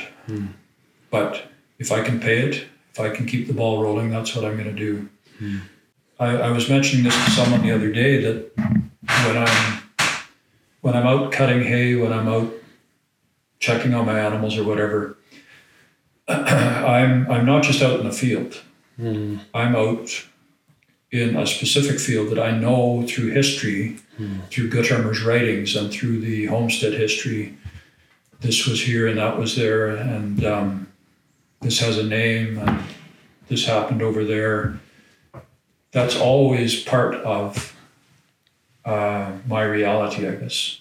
But 1.11 1.43
if 1.79 1.91
I 1.91 2.01
can 2.03 2.19
pay 2.19 2.39
it, 2.49 2.65
if 2.95 3.01
I 3.01 3.13
can 3.13 3.25
keep 3.25 3.47
the 3.47 3.53
ball 3.53 3.83
rolling, 3.83 4.09
that's 4.09 4.33
what 4.33 4.45
I'm 4.45 4.53
going 4.53 4.73
to 4.73 4.79
do. 4.79 5.09
Hmm. 5.37 5.57
I, 6.17 6.37
I 6.37 6.51
was 6.51 6.69
mentioning 6.69 7.03
this 7.03 7.25
to 7.25 7.31
someone 7.31 7.61
the 7.61 7.71
other 7.71 7.91
day 7.91 8.21
that 8.21 8.51
when 8.55 9.37
I'm 9.37 9.81
when 10.79 10.95
I'm 10.95 11.05
out 11.05 11.33
cutting 11.33 11.61
hay, 11.61 11.95
when 11.95 12.13
I'm 12.13 12.29
out 12.29 12.53
checking 13.59 13.93
on 13.93 14.05
my 14.05 14.17
animals 14.17 14.57
or 14.57 14.63
whatever, 14.63 15.17
I'm 16.29 17.29
I'm 17.29 17.45
not 17.45 17.63
just 17.63 17.81
out 17.81 17.99
in 17.99 18.05
the 18.05 18.13
field. 18.13 18.61
Hmm. 18.95 19.39
I'm 19.53 19.75
out 19.75 20.25
in 21.11 21.35
a 21.35 21.45
specific 21.45 21.99
field 21.99 22.29
that 22.29 22.39
I 22.39 22.51
know 22.51 23.05
through 23.05 23.31
history, 23.31 23.97
hmm. 24.15 24.39
through 24.49 24.69
Guttormur's 24.69 25.21
writings 25.21 25.75
and 25.75 25.91
through 25.91 26.21
the 26.21 26.45
homestead 26.45 26.93
history. 26.93 27.57
This 28.39 28.65
was 28.65 28.83
here 28.83 29.05
and 29.05 29.17
that 29.17 29.37
was 29.37 29.57
there, 29.57 29.89
and 29.89 30.45
um, 30.45 30.87
this 31.65 31.79
has 31.79 31.97
a 31.97 32.03
name, 32.03 32.59
and 32.59 32.83
this 33.47 33.65
happened 33.65 34.01
over 34.03 34.23
there. 34.23 34.79
That's 35.91 36.15
always 36.15 36.83
part 36.83 37.15
of 37.15 37.75
uh, 38.85 39.31
my 39.47 39.63
reality, 39.63 40.27
I 40.27 40.35
guess. 40.35 40.79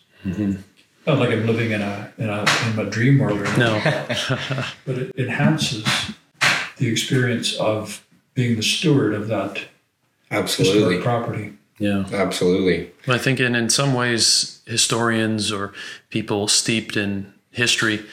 Not 1.06 1.18
like 1.18 1.30
I'm 1.30 1.46
living 1.46 1.70
in 1.70 1.80
a 1.80 2.12
in 2.18 2.28
a 2.28 2.44
in 2.72 2.78
a 2.78 2.90
dream 2.90 3.18
world 3.18 3.40
or 3.40 3.46
anything 3.46 3.60
No. 3.60 4.66
but 4.86 4.98
it 4.98 5.12
enhances 5.16 5.84
the 6.76 6.88
experience 6.88 7.54
of 7.56 8.04
being 8.34 8.56
the 8.56 8.62
steward 8.62 9.14
of 9.14 9.28
that 9.28 9.60
Absolutely. 10.30 11.00
property. 11.00 11.52
Yeah. 11.78 12.04
Absolutely. 12.12 12.90
I 13.08 13.18
think 13.18 13.40
in, 13.40 13.54
in 13.54 13.68
some 13.68 13.94
ways, 13.94 14.60
historians 14.66 15.52
or 15.52 15.72
people 16.10 16.48
steeped 16.48 16.96
in 16.96 17.32
history 17.50 18.04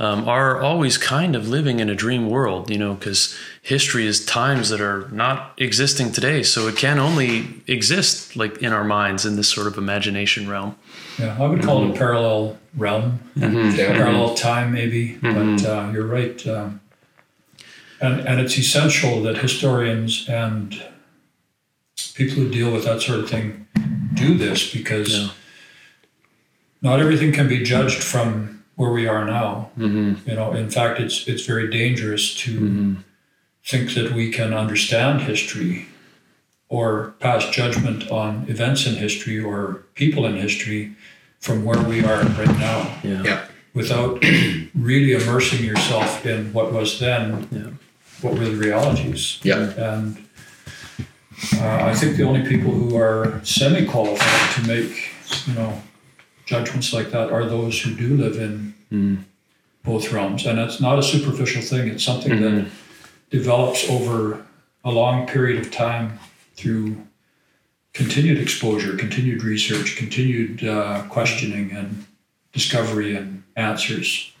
um, 0.00 0.28
are 0.28 0.60
always 0.60 0.96
kind 0.96 1.34
of 1.34 1.48
living 1.48 1.80
in 1.80 1.90
a 1.90 1.94
dream 1.94 2.30
world, 2.30 2.70
you 2.70 2.78
know, 2.78 2.94
because 2.94 3.36
history 3.62 4.06
is 4.06 4.24
times 4.24 4.68
that 4.68 4.80
are 4.80 5.08
not 5.10 5.52
existing 5.58 6.12
today. 6.12 6.42
So 6.44 6.68
it 6.68 6.76
can 6.76 6.98
only 7.00 7.62
exist 7.66 8.36
like 8.36 8.58
in 8.62 8.72
our 8.72 8.84
minds 8.84 9.26
in 9.26 9.34
this 9.36 9.48
sort 9.48 9.66
of 9.66 9.76
imagination 9.76 10.48
realm. 10.48 10.76
Yeah, 11.18 11.36
I 11.40 11.46
would 11.48 11.62
call 11.64 11.84
it 11.84 11.90
a 11.90 11.98
parallel 11.98 12.58
realm, 12.76 13.18
Yeah. 13.34 13.74
parallel 13.76 14.34
time, 14.34 14.72
maybe. 14.72 15.14
But 15.20 15.64
uh, 15.64 15.90
you're 15.92 16.06
right, 16.06 16.46
um, 16.46 16.80
and 18.00 18.20
and 18.20 18.40
it's 18.40 18.56
essential 18.56 19.20
that 19.24 19.38
historians 19.38 20.28
and 20.28 20.80
people 22.14 22.36
who 22.36 22.48
deal 22.48 22.72
with 22.72 22.84
that 22.84 23.02
sort 23.02 23.18
of 23.18 23.28
thing 23.28 23.66
do 24.14 24.38
this 24.38 24.72
because 24.72 25.08
Yeah. 25.18 25.28
not 26.82 27.00
everything 27.00 27.32
can 27.32 27.48
be 27.48 27.64
judged 27.64 28.02
from 28.02 28.57
where 28.78 28.92
we 28.92 29.08
are 29.08 29.24
now. 29.24 29.70
Mm-hmm. 29.76 30.28
You 30.30 30.36
know, 30.36 30.52
in 30.52 30.70
fact, 30.70 31.00
it's 31.00 31.26
it's 31.26 31.44
very 31.44 31.68
dangerous 31.68 32.34
to 32.44 32.96
think 33.70 33.92
that 33.94 34.12
we 34.12 34.30
can 34.30 34.54
understand 34.54 35.22
history 35.22 35.86
or 36.68 37.14
pass 37.18 37.50
judgment 37.50 38.08
on 38.10 38.46
events 38.48 38.86
in 38.86 38.94
history 38.94 39.38
or 39.40 39.82
people 39.94 40.24
in 40.26 40.36
history 40.36 40.92
from 41.40 41.64
where 41.64 41.82
we 41.82 42.04
are 42.04 42.22
right 42.40 42.58
now 42.58 42.78
Yeah. 43.02 43.22
Yeah. 43.24 43.40
without 43.74 44.22
really 44.90 45.12
immersing 45.12 45.64
yourself 45.64 46.24
in 46.24 46.52
what 46.52 46.72
was 46.72 46.98
then, 47.00 47.48
Yeah. 47.50 47.70
what 48.22 48.38
were 48.38 48.44
the 48.54 48.56
realities. 48.56 49.40
Yeah. 49.42 49.72
And 49.90 50.16
uh, 51.56 51.90
I 51.90 51.94
think 51.94 52.16
the 52.16 52.24
only 52.24 52.42
people 52.48 52.72
who 52.72 52.96
are 52.96 53.40
semi 53.44 53.84
qualified 53.86 54.54
to 54.56 54.60
make, 54.74 54.92
you 55.46 55.54
know, 55.54 55.72
judgments 56.48 56.94
like 56.94 57.10
that 57.10 57.30
are 57.30 57.44
those 57.44 57.78
who 57.78 57.94
do 57.94 58.16
live 58.16 58.36
in 58.38 59.26
both 59.84 60.10
realms. 60.12 60.46
And 60.46 60.58
it's 60.58 60.80
not 60.80 60.98
a 60.98 61.02
superficial 61.02 61.60
thing, 61.60 61.88
it's 61.88 62.02
something 62.02 62.40
that 62.40 62.70
develops 63.28 63.88
over 63.90 64.46
a 64.82 64.90
long 64.90 65.26
period 65.26 65.60
of 65.60 65.70
time 65.70 66.18
through 66.56 66.96
continued 67.92 68.38
exposure, 68.38 68.96
continued 68.96 69.42
research, 69.42 69.96
continued 69.96 70.64
uh, 70.64 71.02
questioning 71.10 71.70
and 71.70 72.06
discovery 72.52 73.14
and 73.14 73.42
answers. 73.54 74.32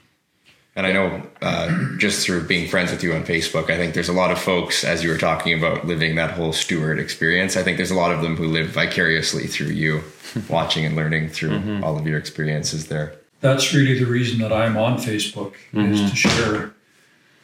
And 0.78 0.86
I 0.86 0.92
know 0.92 1.22
uh, 1.42 1.96
just 1.98 2.24
through 2.24 2.44
being 2.44 2.68
friends 2.68 2.92
with 2.92 3.02
you 3.02 3.12
on 3.12 3.24
Facebook, 3.24 3.68
I 3.68 3.76
think 3.76 3.94
there's 3.94 4.08
a 4.08 4.12
lot 4.12 4.30
of 4.30 4.38
folks, 4.38 4.84
as 4.84 5.02
you 5.02 5.10
were 5.10 5.18
talking 5.18 5.58
about 5.58 5.88
living 5.88 6.14
that 6.14 6.30
whole 6.30 6.52
steward 6.52 7.00
experience, 7.00 7.56
I 7.56 7.64
think 7.64 7.78
there's 7.78 7.90
a 7.90 7.96
lot 7.96 8.12
of 8.12 8.22
them 8.22 8.36
who 8.36 8.46
live 8.46 8.68
vicariously 8.68 9.48
through 9.48 9.72
you, 9.72 10.04
watching 10.48 10.84
and 10.84 10.94
learning 10.94 11.30
through 11.30 11.80
all 11.82 11.98
of 11.98 12.06
your 12.06 12.16
experiences 12.16 12.86
there. 12.86 13.16
That's 13.40 13.74
really 13.74 13.98
the 13.98 14.06
reason 14.06 14.38
that 14.38 14.52
I'm 14.52 14.76
on 14.76 14.98
Facebook 14.98 15.54
is 15.72 16.10
to 16.10 16.16
share 16.16 16.74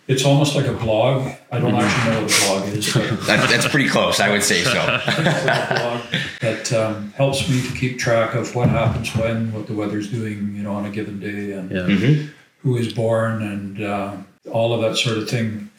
it's 0.07 0.25
almost 0.25 0.55
like 0.55 0.67
a 0.67 0.73
blog. 0.73 1.33
I 1.51 1.59
don't 1.59 1.75
actually 1.75 2.13
know 2.13 2.23
what 2.23 2.31
a 2.31 2.47
blog 2.47 2.69
is, 2.69 2.93
but 2.93 3.03
That, 3.27 3.49
that's 3.51 3.67
pretty 3.67 3.89
close, 3.89 4.21
I 4.21 4.31
would 4.31 4.45
say 4.45 4.63
so. 4.63 4.75
blog 4.75 6.03
that 6.41 6.73
um, 6.73 7.11
helps 7.17 7.49
me 7.49 7.63
to 7.63 7.75
keep 7.75 7.99
track 7.99 8.35
of 8.35 8.55
what 8.55 8.69
happens 8.69 9.13
when, 9.17 9.53
what 9.53 9.67
the 9.67 9.75
weather's 9.75 10.09
doing, 10.09 10.55
you 10.55 10.63
know, 10.63 10.75
on 10.75 10.85
a 10.85 10.91
given 10.91 11.19
day, 11.19 11.53
and 11.53 11.71
Yeah. 11.73 12.27
Who 12.65 12.77
is 12.77 12.93
born, 12.93 13.41
and 13.43 13.81
uh, 13.83 14.17
all 14.51 14.75
of 14.75 14.81
that 14.81 14.97
sort 14.97 15.19
of 15.19 15.29
thing. 15.31 15.71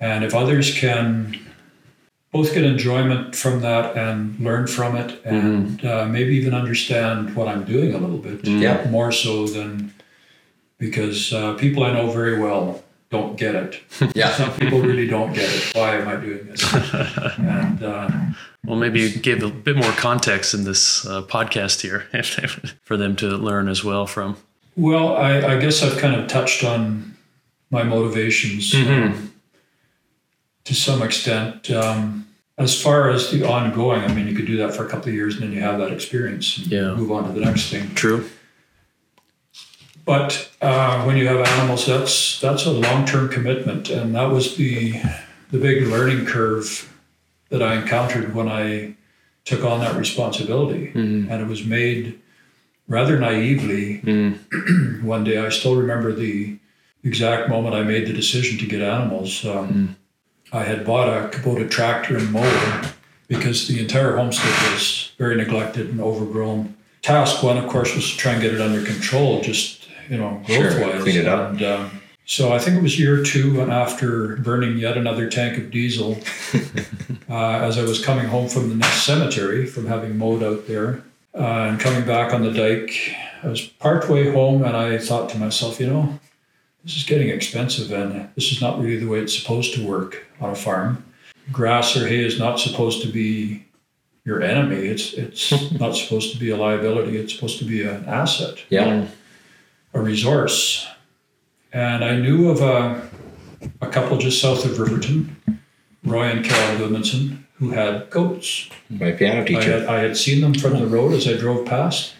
And 0.00 0.24
if 0.24 0.34
others 0.34 0.76
can 0.76 1.38
both 2.32 2.52
get 2.54 2.64
enjoyment 2.64 3.36
from 3.36 3.60
that 3.60 3.96
and 3.96 4.38
learn 4.40 4.66
from 4.66 4.96
it, 4.96 5.20
and 5.24 5.84
uh, 5.84 6.06
maybe 6.06 6.34
even 6.36 6.54
understand 6.54 7.36
what 7.36 7.46
I'm 7.46 7.64
doing 7.64 7.94
a 7.94 7.98
little 7.98 8.18
bit 8.18 8.44
Yeah. 8.44 8.88
more 8.90 9.12
so 9.12 9.46
than 9.46 9.92
because 10.78 11.32
uh, 11.32 11.54
people 11.54 11.84
I 11.84 11.92
know 11.92 12.10
very 12.10 12.38
well 12.40 12.82
don't 13.10 13.36
get 13.36 13.54
it. 13.54 13.80
Yeah. 14.14 14.30
Some 14.34 14.52
people 14.56 14.80
really 14.80 15.06
don't 15.06 15.32
get 15.32 15.48
it. 15.50 15.74
Why 15.76 15.96
am 15.96 16.08
I 16.08 16.16
doing 16.16 16.46
this? 16.46 16.62
and 17.38 17.82
uh, 17.82 18.08
Well, 18.64 18.76
maybe 18.76 19.00
you 19.00 19.10
give 19.10 19.42
a 19.42 19.48
bit 19.50 19.76
more 19.76 19.92
context 19.92 20.54
in 20.54 20.64
this 20.64 21.06
uh, 21.06 21.22
podcast 21.22 21.80
here 21.80 22.00
for 22.84 22.96
them 22.96 23.16
to 23.16 23.26
learn 23.36 23.68
as 23.68 23.82
well 23.84 24.06
from. 24.06 24.36
Well, 24.78 25.16
I, 25.16 25.54
I 25.54 25.58
guess 25.58 25.82
I've 25.82 25.98
kind 25.98 26.14
of 26.14 26.28
touched 26.28 26.62
on 26.64 27.16
my 27.70 27.82
motivations 27.82 28.72
um, 28.74 29.32
to 30.64 30.74
some 30.74 31.02
extent. 31.02 31.70
Um, 31.70 32.28
as 32.56 32.80
far 32.80 33.10
as 33.10 33.30
the 33.30 33.46
ongoing, 33.46 34.02
I 34.02 34.08
mean, 34.14 34.26
you 34.28 34.34
could 34.34 34.46
do 34.46 34.56
that 34.58 34.74
for 34.74 34.86
a 34.86 34.88
couple 34.88 35.08
of 35.08 35.14
years 35.14 35.34
and 35.34 35.42
then 35.42 35.52
you 35.52 35.60
have 35.60 35.78
that 35.80 35.92
experience 35.92 36.56
and 36.58 36.66
Yeah. 36.68 36.94
move 36.94 37.10
on 37.10 37.24
to 37.26 37.32
the 37.38 37.44
next 37.44 37.70
thing. 37.70 37.94
True. 37.94 38.28
But 40.04 40.48
uh, 40.62 41.02
when 41.04 41.16
you 41.18 41.26
have 41.26 41.46
animals, 41.46 41.84
that's 41.84 42.40
that's 42.40 42.64
a 42.64 42.70
long-term 42.70 43.28
commitment, 43.28 43.90
and 43.90 44.14
that 44.14 44.30
was 44.30 44.56
the 44.56 44.94
the 45.50 45.58
big 45.58 45.86
learning 45.86 46.24
curve 46.24 46.90
that 47.50 47.62
I 47.62 47.74
encountered 47.74 48.34
when 48.34 48.48
I 48.48 48.94
took 49.44 49.64
on 49.64 49.80
that 49.80 49.96
responsibility, 49.96 50.92
and 50.94 51.30
it 51.30 51.46
was 51.46 51.62
made 51.66 52.18
rather 52.88 53.18
naively. 53.18 53.98
One 55.02 55.24
day, 55.24 55.38
I 55.38 55.48
still 55.50 55.76
remember 55.76 56.12
the 56.12 56.58
exact 57.04 57.48
moment 57.48 57.74
I 57.74 57.82
made 57.82 58.06
the 58.08 58.12
decision 58.12 58.58
to 58.58 58.66
get 58.66 58.80
animals. 58.82 59.44
Um, 59.46 59.96
I 60.52 60.64
had 60.64 60.84
bought 60.84 61.08
a 61.08 61.28
Kubota 61.28 61.70
tractor 61.70 62.16
and 62.16 62.32
mower 62.32 62.82
because 63.28 63.68
the 63.68 63.78
entire 63.78 64.16
homestead 64.16 64.72
was 64.72 65.12
very 65.18 65.36
neglected 65.36 65.88
and 65.90 66.00
overgrown. 66.00 66.74
Task 67.02 67.42
one, 67.42 67.58
of 67.58 67.68
course, 67.68 67.94
was 67.94 68.10
to 68.10 68.16
try 68.16 68.32
and 68.32 68.42
get 68.42 68.54
it 68.54 68.60
under 68.60 68.82
control, 68.84 69.40
just 69.42 69.86
you 70.08 70.16
know, 70.16 70.42
Sure, 70.46 70.70
growth 70.70 70.94
wise. 70.94 71.02
clean 71.02 71.16
it 71.16 71.26
up. 71.28 71.50
And 71.52 71.62
um, 71.62 72.00
so 72.24 72.52
I 72.52 72.58
think 72.58 72.78
it 72.78 72.82
was 72.82 72.98
year 72.98 73.22
two, 73.22 73.60
and 73.60 73.70
after 73.70 74.36
burning 74.36 74.78
yet 74.78 74.96
another 74.96 75.28
tank 75.28 75.58
of 75.58 75.70
diesel, 75.70 76.18
uh, 77.30 77.34
as 77.60 77.78
I 77.78 77.82
was 77.82 78.02
coming 78.04 78.26
home 78.26 78.48
from 78.48 78.70
the 78.70 78.74
next 78.74 79.02
cemetery 79.04 79.66
from 79.66 79.86
having 79.86 80.16
mowed 80.18 80.42
out 80.42 80.66
there 80.66 81.02
uh, 81.38 81.68
and 81.70 81.80
coming 81.80 82.04
back 82.04 82.32
on 82.34 82.42
the 82.42 82.52
dike, 82.52 83.14
I 83.42 83.48
was 83.48 83.60
partway 83.60 84.30
home, 84.32 84.64
and 84.64 84.76
I 84.76 84.98
thought 84.98 85.30
to 85.30 85.38
myself, 85.38 85.78
you 85.80 85.86
know, 85.86 86.18
this 86.84 86.96
is 86.96 87.04
getting 87.04 87.28
expensive, 87.28 87.92
and 87.92 88.28
this 88.34 88.50
is 88.52 88.60
not 88.60 88.80
really 88.80 88.96
the 88.98 89.06
way 89.08 89.20
it's 89.20 89.38
supposed 89.38 89.74
to 89.74 89.86
work 89.86 90.26
on 90.40 90.50
a 90.50 90.54
farm. 90.54 91.04
Grass 91.52 91.96
or 91.96 92.06
hay 92.06 92.24
is 92.24 92.38
not 92.38 92.58
supposed 92.60 93.02
to 93.02 93.08
be 93.08 93.64
your 94.24 94.42
enemy. 94.42 94.76
It's 94.76 95.14
it's 95.14 95.50
not 95.80 95.96
supposed 95.96 96.32
to 96.32 96.38
be 96.38 96.50
a 96.50 96.56
liability. 96.56 97.16
It's 97.16 97.32
supposed 97.34 97.58
to 97.60 97.64
be 97.64 97.82
an 97.84 98.04
asset 98.06 98.58
Yeah. 98.68 99.06
a 99.94 100.00
resource. 100.00 100.86
And 101.72 102.04
I 102.04 102.16
knew 102.16 102.48
of 102.50 102.60
a, 102.62 103.08
a 103.80 103.86
couple 103.88 104.16
just 104.18 104.40
south 104.40 104.64
of 104.64 104.78
Riverton, 104.78 105.36
Roy 106.04 106.24
and 106.24 106.44
Carol 106.44 106.78
Goodmanson, 106.88 107.44
who 107.58 107.70
had 107.70 108.10
goats. 108.10 108.68
My 108.88 109.12
piano 109.12 109.42
I 109.42 109.44
teacher. 109.44 109.80
had, 109.80 109.86
I 109.86 110.00
had 110.00 110.16
seen 110.16 110.40
them 110.40 110.54
from 110.54 110.78
the 110.78 110.86
road 110.86 111.12
as 111.12 111.26
I 111.26 111.36
drove 111.36 111.66
past. 111.66 112.14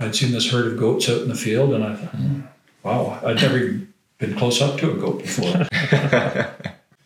I'd 0.00 0.14
seen 0.14 0.32
this 0.32 0.50
herd 0.50 0.72
of 0.72 0.78
goats 0.78 1.08
out 1.08 1.22
in 1.22 1.28
the 1.28 1.34
field, 1.34 1.74
and 1.74 1.84
I 1.84 1.96
thought, 1.96 2.14
"Hmm, 2.14 2.40
wow, 2.82 3.20
I'd 3.24 3.36
never 3.36 3.80
been 4.18 4.36
close 4.36 4.60
up 4.60 4.78
to 4.78 4.92
a 4.92 4.94
goat 4.94 5.18
before. 5.20 5.66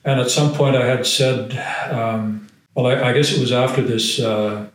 and 0.05 0.21
at 0.21 0.31
some 0.31 0.53
point, 0.55 0.77
I 0.77 0.87
had 0.87 1.07
said, 1.07 1.53
um, 1.91 2.49
well, 2.75 2.87
I, 2.87 3.11
I 3.11 3.13
guess 3.13 3.33
it 3.33 3.41
was 3.41 3.53
after 3.53 3.83
this 3.83 4.19
uh, 4.19 4.67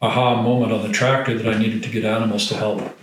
aha 0.00 0.42
moment 0.42 0.72
on 0.72 0.82
the 0.82 0.92
tractor 0.92 1.36
that 1.36 1.54
I 1.54 1.58
needed 1.58 1.82
to 1.82 1.90
get 1.90 2.04
animals 2.04 2.48
to 2.48 2.56
help 2.56 2.98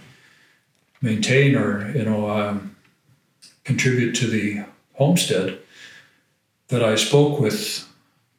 maintain 1.01 1.55
or 1.55 1.89
you 1.95 2.03
know 2.03 2.29
um, 2.29 2.75
contribute 3.63 4.13
to 4.15 4.27
the 4.27 4.65
homestead 4.95 5.57
that 6.67 6.83
I 6.83 6.95
spoke 6.95 7.39
with 7.39 7.87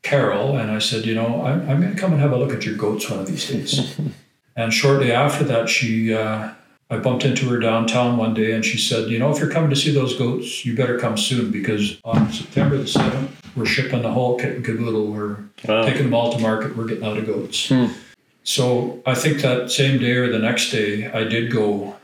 Carol 0.02 0.56
and 0.56 0.70
I 0.70 0.78
said, 0.78 1.04
you 1.04 1.14
know, 1.14 1.44
I'm, 1.44 1.68
I'm 1.68 1.80
going 1.80 1.94
to 1.94 2.00
come 2.00 2.12
and 2.12 2.20
have 2.20 2.32
a 2.32 2.36
look 2.36 2.52
at 2.52 2.64
your 2.64 2.76
goats 2.76 3.08
one 3.10 3.20
of 3.20 3.26
these 3.26 3.48
days. 3.48 3.98
and 4.56 4.72
shortly 4.72 5.12
after 5.12 5.44
that, 5.44 5.68
she, 5.68 6.14
uh, 6.14 6.52
I 6.92 6.96
bumped 6.98 7.24
into 7.24 7.48
her 7.50 7.58
downtown 7.58 8.16
one 8.16 8.34
day 8.34 8.52
and 8.52 8.64
she 8.64 8.78
said, 8.78 9.08
you 9.10 9.18
know, 9.18 9.30
if 9.32 9.38
you're 9.38 9.50
coming 9.50 9.70
to 9.70 9.76
see 9.76 9.92
those 9.92 10.16
goats, 10.16 10.64
you 10.64 10.74
better 10.74 10.98
come 10.98 11.16
soon 11.16 11.50
because 11.52 12.00
on 12.04 12.32
September 12.32 12.76
the 12.78 12.84
7th, 12.84 13.28
we're 13.54 13.66
shipping 13.66 14.02
the 14.02 14.10
whole 14.10 14.38
kit 14.38 14.56
and 14.56 14.64
caboodle. 14.64 15.06
We're 15.06 15.36
Wow. 15.68 15.84
taking 15.84 16.04
them 16.04 16.14
all 16.14 16.32
to 16.32 16.38
market. 16.38 16.74
We're 16.76 16.86
getting 16.86 17.04
out 17.04 17.18
of 17.18 17.26
goats. 17.26 17.70
So 18.44 19.02
I 19.04 19.14
think 19.14 19.42
that 19.42 19.70
same 19.70 19.98
day 20.00 20.12
or 20.12 20.32
the 20.32 20.38
next 20.38 20.70
day, 20.70 21.10
I 21.12 21.24
did 21.24 21.52
go 21.52 21.96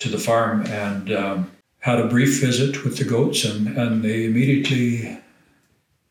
to 0.00 0.08
the 0.08 0.18
farm 0.18 0.66
and 0.66 1.12
um, 1.12 1.50
had 1.78 2.00
a 2.00 2.08
brief 2.08 2.40
visit 2.40 2.84
with 2.84 2.98
the 2.98 3.04
goats, 3.04 3.44
and, 3.44 3.78
and 3.78 4.02
they 4.02 4.24
immediately 4.24 5.19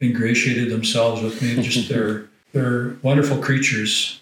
ingratiated 0.01 0.69
themselves 0.71 1.21
with 1.21 1.41
me. 1.41 1.61
Just 1.61 1.89
they're 1.93 2.25
they're 2.53 2.95
wonderful 3.03 3.37
creatures, 3.37 4.17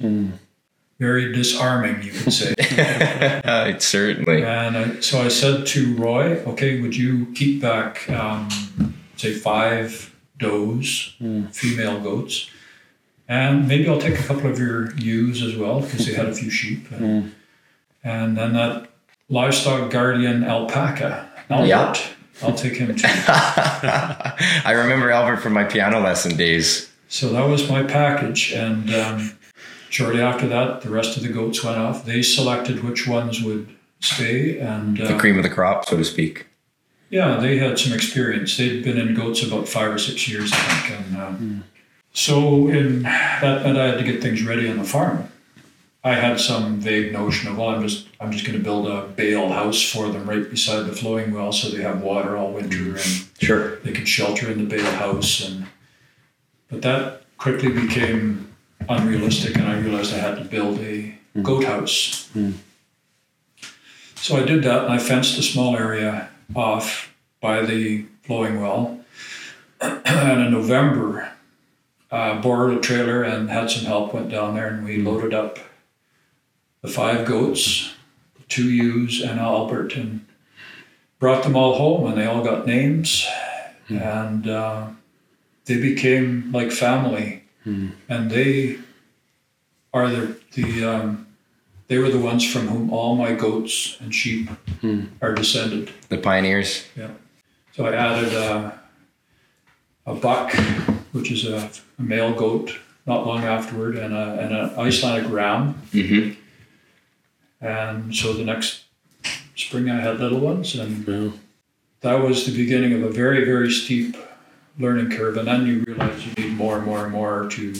very 0.99 1.31
disarming, 1.33 2.01
you 2.03 2.11
could 2.11 2.33
say. 2.33 2.53
Uh, 2.77 3.79
certainly. 3.79 4.43
and 4.43 4.77
I, 4.77 4.99
so 4.99 5.19
I 5.19 5.29
said 5.29 5.65
to 5.67 5.95
Roy, 5.95 6.37
"Okay, 6.45 6.79
would 6.81 6.95
you 6.95 7.27
keep 7.33 7.59
back, 7.61 8.07
um, 8.09 8.47
say, 9.15 9.33
five 9.33 10.13
does, 10.37 11.15
female 11.51 11.99
goats?" 11.99 12.49
And 13.27 13.67
maybe 13.67 13.89
I'll 13.89 13.99
take 13.99 14.19
a 14.19 14.23
couple 14.23 14.49
of 14.51 14.59
your 14.59 14.93
ewes 14.95 15.41
as 15.41 15.55
well 15.55 15.81
because 15.81 16.05
they 16.05 16.13
had 16.13 16.27
a 16.27 16.33
few 16.35 16.49
sheep. 16.51 16.89
And, 16.91 17.33
and 18.03 18.37
then 18.37 18.53
that 18.53 18.89
livestock 19.27 19.89
guardian 19.91 20.43
alpaca, 20.43 21.27
Albert, 21.49 21.67
Yeah. 21.67 21.95
I'll 22.41 22.53
take 22.55 22.75
him 22.75 22.95
too. 22.95 23.07
I 23.07 24.71
remember 24.75 25.09
Albert 25.11 25.37
from 25.37 25.53
my 25.53 25.63
piano 25.63 25.99
lesson 25.99 26.35
days. 26.37 26.89
so 27.07 27.29
that 27.29 27.47
was 27.47 27.69
my 27.69 27.83
package. 27.83 28.51
And 28.53 28.93
um, 28.93 29.37
shortly 29.89 30.21
after 30.21 30.47
that, 30.47 30.81
the 30.81 30.89
rest 30.89 31.17
of 31.17 31.23
the 31.23 31.29
goats 31.29 31.63
went 31.63 31.77
off. 31.77 32.05
They 32.05 32.21
selected 32.21 32.83
which 32.83 33.07
ones 33.07 33.41
would 33.41 33.67
stay. 33.99 34.59
And 34.59 34.97
The 34.97 35.15
uh, 35.15 35.19
cream 35.19 35.37
of 35.37 35.43
the 35.43 35.49
crop, 35.49 35.85
so 35.85 35.97
to 35.97 36.05
speak. 36.05 36.45
yeah, 37.09 37.37
they 37.37 37.57
had 37.57 37.79
some 37.79 37.93
experience. 37.93 38.57
They'd 38.57 38.83
been 38.83 38.97
in 38.97 39.15
goats 39.15 39.41
about 39.43 39.67
five 39.67 39.91
or 39.93 39.97
six 39.97 40.27
years, 40.27 40.51
I 40.53 40.57
think. 40.57 40.99
And 40.99 41.17
um, 41.21 41.63
so 42.13 42.67
in, 42.67 43.03
that 43.03 43.63
meant 43.63 43.77
I 43.77 43.87
had 43.87 43.97
to 43.99 44.03
get 44.03 44.21
things 44.21 44.43
ready 44.43 44.69
on 44.69 44.77
the 44.77 44.83
farm. 44.83 45.29
I 46.07 46.13
had 46.13 46.39
some 46.39 46.79
vague 46.79 47.11
notion 47.11 47.51
of 47.51 47.57
well, 47.57 47.67
I'm 47.67 47.81
just 47.81 48.07
I'm 48.21 48.31
just 48.31 48.45
going 48.45 48.57
to 48.57 48.63
build 48.63 48.87
a 48.87 49.07
bale 49.07 49.49
house 49.49 49.81
for 49.81 50.07
them 50.07 50.29
right 50.29 50.49
beside 50.49 50.85
the 50.85 50.93
flowing 50.93 51.33
well, 51.33 51.51
so 51.51 51.69
they 51.69 51.83
have 51.83 52.01
water 52.01 52.37
all 52.37 52.53
winter 52.53 52.77
mm. 52.77 52.95
and 52.95 53.43
Sure. 53.45 53.75
they 53.79 53.91
can 53.91 54.05
shelter 54.05 54.49
in 54.49 54.57
the 54.57 54.63
bale 54.63 54.91
house. 54.93 55.45
And 55.45 55.67
but 56.69 56.81
that 56.83 57.23
quickly 57.37 57.73
became 57.73 58.55
unrealistic, 58.87 59.57
and 59.57 59.67
I 59.67 59.79
realized 59.79 60.13
I 60.13 60.19
had 60.19 60.37
to 60.37 60.45
build 60.45 60.79
a 60.79 61.13
mm. 61.35 61.43
goat 61.43 61.65
house. 61.65 62.29
Mm. 62.33 62.53
So 64.15 64.37
I 64.37 64.43
did 64.43 64.63
that, 64.63 64.85
and 64.85 64.93
I 64.93 64.99
fenced 64.99 65.37
a 65.37 65.43
small 65.43 65.75
area 65.75 66.29
off 66.55 67.13
by 67.41 67.63
the 67.63 68.05
flowing 68.23 68.61
well. 68.61 69.01
and 69.81 70.41
in 70.41 70.51
November, 70.53 71.33
uh, 72.11 72.39
borrowed 72.39 72.77
a 72.77 72.79
trailer 72.79 73.23
and 73.23 73.49
had 73.49 73.69
some 73.69 73.83
help. 73.83 74.13
Went 74.13 74.29
down 74.29 74.55
there, 74.55 74.69
and 74.69 74.85
we 74.85 75.01
loaded 75.01 75.33
up 75.33 75.59
the 76.81 76.87
five 76.87 77.25
goats, 77.25 77.93
the 78.35 78.43
two 78.47 78.69
ewes, 78.69 79.21
and 79.21 79.39
Albert, 79.39 79.95
and 79.95 80.25
brought 81.19 81.43
them 81.43 81.55
all 81.55 81.75
home, 81.75 82.07
and 82.07 82.17
they 82.17 82.25
all 82.25 82.43
got 82.43 82.65
names, 82.65 83.27
and 83.89 84.47
uh, 84.47 84.87
they 85.65 85.79
became 85.79 86.51
like 86.51 86.71
family, 86.71 87.43
and 88.09 88.31
they 88.31 88.77
are 89.93 90.09
the 90.09 90.37
the 90.53 90.83
um, 90.83 91.27
they 91.87 91.97
were 91.97 92.09
the 92.09 92.19
ones 92.19 92.45
from 92.49 92.67
whom 92.67 92.91
all 92.91 93.15
my 93.15 93.33
goats 93.33 93.97
and 93.99 94.13
sheep 94.13 94.49
are 95.21 95.33
descended. 95.33 95.91
The 96.09 96.17
pioneers. 96.17 96.85
Yeah. 96.95 97.11
So 97.73 97.85
I 97.85 97.93
added 97.93 98.33
uh, 98.33 98.71
a 100.05 100.15
buck, 100.15 100.51
which 101.11 101.31
is 101.31 101.45
a, 101.45 101.69
a 101.99 102.01
male 102.01 102.33
goat, 102.33 102.77
not 103.05 103.25
long 103.25 103.43
afterward, 103.43 103.97
and, 103.97 104.13
a, 104.13 104.39
and 104.41 104.55
an 104.55 104.69
Icelandic 104.77 105.31
ram. 105.31 105.81
Mm-hmm. 105.91 106.39
And 107.61 108.15
so 108.15 108.33
the 108.33 108.43
next 108.43 108.83
spring 109.55 109.89
I 109.89 109.99
had 109.99 110.19
little 110.19 110.39
ones, 110.39 110.75
and 110.75 111.05
Wow. 111.07 111.33
that 112.01 112.21
was 112.21 112.45
the 112.45 112.55
beginning 112.55 112.93
of 112.93 113.03
a 113.03 113.09
very, 113.09 113.43
very 113.45 113.71
steep 113.71 114.15
learning 114.79 115.09
curve. 115.09 115.37
And 115.37 115.47
then 115.47 115.65
you 115.65 115.83
realize 115.87 116.25
you 116.25 116.33
need 116.43 116.53
more 116.55 116.77
and 116.77 116.85
more 116.85 117.03
and 117.03 117.11
more 117.11 117.47
to, 117.49 117.61
you 117.63 117.79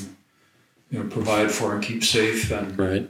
know, 0.91 1.03
provide 1.03 1.51
for 1.51 1.75
and 1.75 1.83
keep 1.83 2.03
safe. 2.03 2.51
And, 2.51 2.77
Right. 2.77 3.09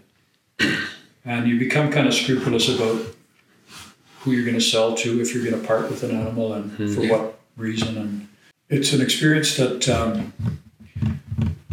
and 1.23 1.47
you 1.47 1.57
become 1.57 1.89
kind 1.91 2.07
of 2.07 2.13
scrupulous 2.13 2.67
about 2.67 3.01
who 4.21 4.31
you're 4.33 4.43
going 4.43 4.55
to 4.55 4.61
sell 4.61 4.93
to, 4.95 5.21
if 5.21 5.33
you're 5.33 5.43
going 5.45 5.59
to 5.59 5.65
part 5.65 5.89
with 5.89 6.03
an 6.03 6.11
animal 6.11 6.53
and 6.53 6.71
for 6.93 7.07
what 7.07 7.39
reason. 7.55 7.97
And 7.97 8.27
it's 8.69 8.91
an 8.91 8.99
experience 9.01 9.55
that 9.55 9.87
um, 9.87 10.33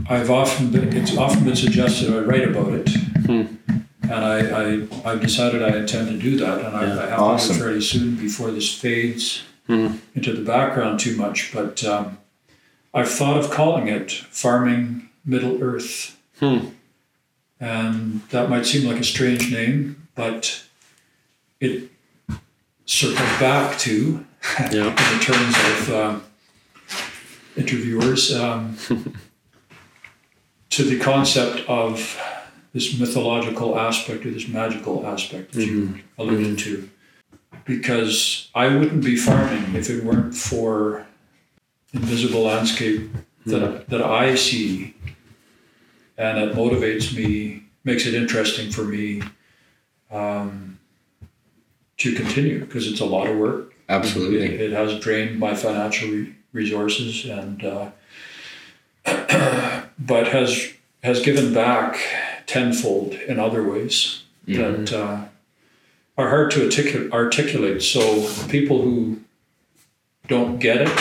I've 0.09 0.31
often 0.31 0.71
been, 0.71 0.97
it's 0.97 1.17
often 1.17 1.43
been 1.45 1.57
suggested 1.57 2.15
I 2.15 2.19
write 2.21 2.47
about 2.49 2.73
it. 2.75 2.91
And 4.05 4.25
I, 4.25 4.39
I, 4.41 5.11
I've 5.13 5.21
decided 5.21 5.63
I 5.63 5.77
intend 5.79 6.09
to 6.09 6.19
do 6.19 6.37
that, 6.39 6.59
and 6.65 6.77
I, 6.77 7.05
I 7.07 7.11
have 7.11 7.21
Awesome. 7.21 7.55
to 7.55 7.59
do 7.59 7.65
it 7.65 7.65
fairly 7.69 7.81
soon 7.81 8.17
before 8.17 8.51
this 8.51 8.73
fades 8.73 9.43
Mhm. 9.69 9.99
into 10.15 10.33
the 10.35 10.43
background 10.43 11.01
too 11.01 11.17
much. 11.17 11.51
But 11.55 11.83
um, 11.85 12.19
I've 12.93 13.09
thought 13.11 13.39
of 13.39 13.51
calling 13.51 13.89
it 13.89 14.11
Farming 14.13 15.09
Middle 15.25 15.63
Earth. 15.63 16.19
Hmm. 16.39 16.67
And 17.61 18.21
that 18.29 18.51
might 18.51 18.67
seem 18.67 18.87
like 18.87 19.01
a 19.01 19.05
strange 19.05 19.51
name, 19.51 20.07
but 20.15 20.65
it 21.61 21.91
circles 22.85 23.19
back 23.41 23.79
to, 23.81 24.25
Yeah. 24.71 24.89
in 24.89 25.19
the 25.19 25.25
terms 25.25 25.57
of 25.57 25.95
um, 25.95 26.23
interviewers, 27.57 28.35
um, 28.35 28.77
to 30.71 30.83
the 30.85 30.99
concept 30.99 31.67
of 31.69 32.21
this 32.75 32.99
mythological 32.99 33.79
aspect 33.79 34.27
or 34.27 34.31
this 34.31 34.49
magical 34.49 35.07
aspect 35.07 35.53
that 35.53 35.65
you 35.65 36.01
alluded 36.19 36.59
to. 36.59 36.91
Because 37.65 38.51
I 38.55 38.77
wouldn't 38.77 39.03
be 39.03 39.17
farming 39.17 39.75
if 39.75 39.89
it 39.89 40.05
weren't 40.05 40.35
for 40.35 41.07
invisible 41.95 42.43
landscape 42.43 43.11
that, 43.47 43.89
that 43.89 44.03
I 44.03 44.35
see 44.35 44.95
and 46.19 46.39
it 46.39 46.55
motivates 46.55 47.17
me, 47.17 47.65
makes 47.85 48.07
it 48.07 48.15
interesting 48.15 48.71
for 48.71 48.83
me 48.83 49.23
um, 50.11 50.79
to 51.99 52.15
continue 52.15 52.61
because 52.61 52.87
it's 52.87 53.01
a 53.01 53.05
lot 53.05 53.29
of 53.29 53.37
work. 53.37 53.71
It, 53.71 53.93
Absolutely. 53.93 54.45
it 54.45 54.73
has 54.73 54.99
drained 55.01 55.39
my 55.39 55.55
financial 55.55 56.09
re- 56.09 56.35
resources 56.53 57.25
and 57.25 57.65
uh, 57.65 57.91
but 59.99 60.29
has 60.29 60.73
has 61.03 61.21
given 61.21 61.53
back 61.53 61.99
tenfold 62.47 63.15
in 63.15 63.39
other 63.41 63.63
ways 63.63 64.23
that 64.47 64.93
uh, 64.93 65.25
are 66.19 66.29
hard 66.29 66.51
to 66.53 66.61
articu- 66.69 67.11
articulate. 67.13 67.83
So 67.83 68.29
people 68.49 68.83
who 68.83 69.21
don't 70.29 70.59
get 70.59 70.83
it, 70.83 70.99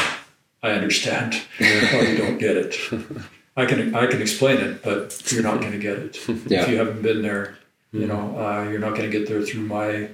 I 0.62 0.72
understand 0.72 1.41
why 1.60 2.02
you 2.10 2.18
don't 2.18 2.38
get 2.38 2.56
it. 2.58 2.76
I 3.58 3.66
can 3.66 3.94
I 3.94 4.08
can 4.08 4.22
explain 4.22 4.58
it, 4.58 4.82
but 4.82 5.32
you're 5.32 5.44
not 5.44 5.60
going 5.62 5.74
to 5.74 5.78
get 5.78 6.00
it 6.00 6.18
Yeah. 6.48 6.64
if 6.64 6.70
you 6.70 6.78
haven't 6.78 7.02
been 7.04 7.22
there. 7.22 7.58
You 7.91 8.08
know, 8.08 8.36
uh, 8.39 8.64
you're 8.70 8.80
not 8.80 8.96
going 8.98 9.10
to 9.12 9.16
get 9.16 9.28
there 9.30 9.44
through 9.44 9.62
my. 9.62 10.10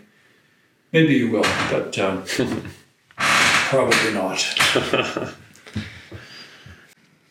Maybe 0.92 1.14
you 1.14 1.32
will, 1.32 1.46
but 1.72 1.98
um, 2.00 2.24
probably 3.18 4.14
not. 4.14 4.44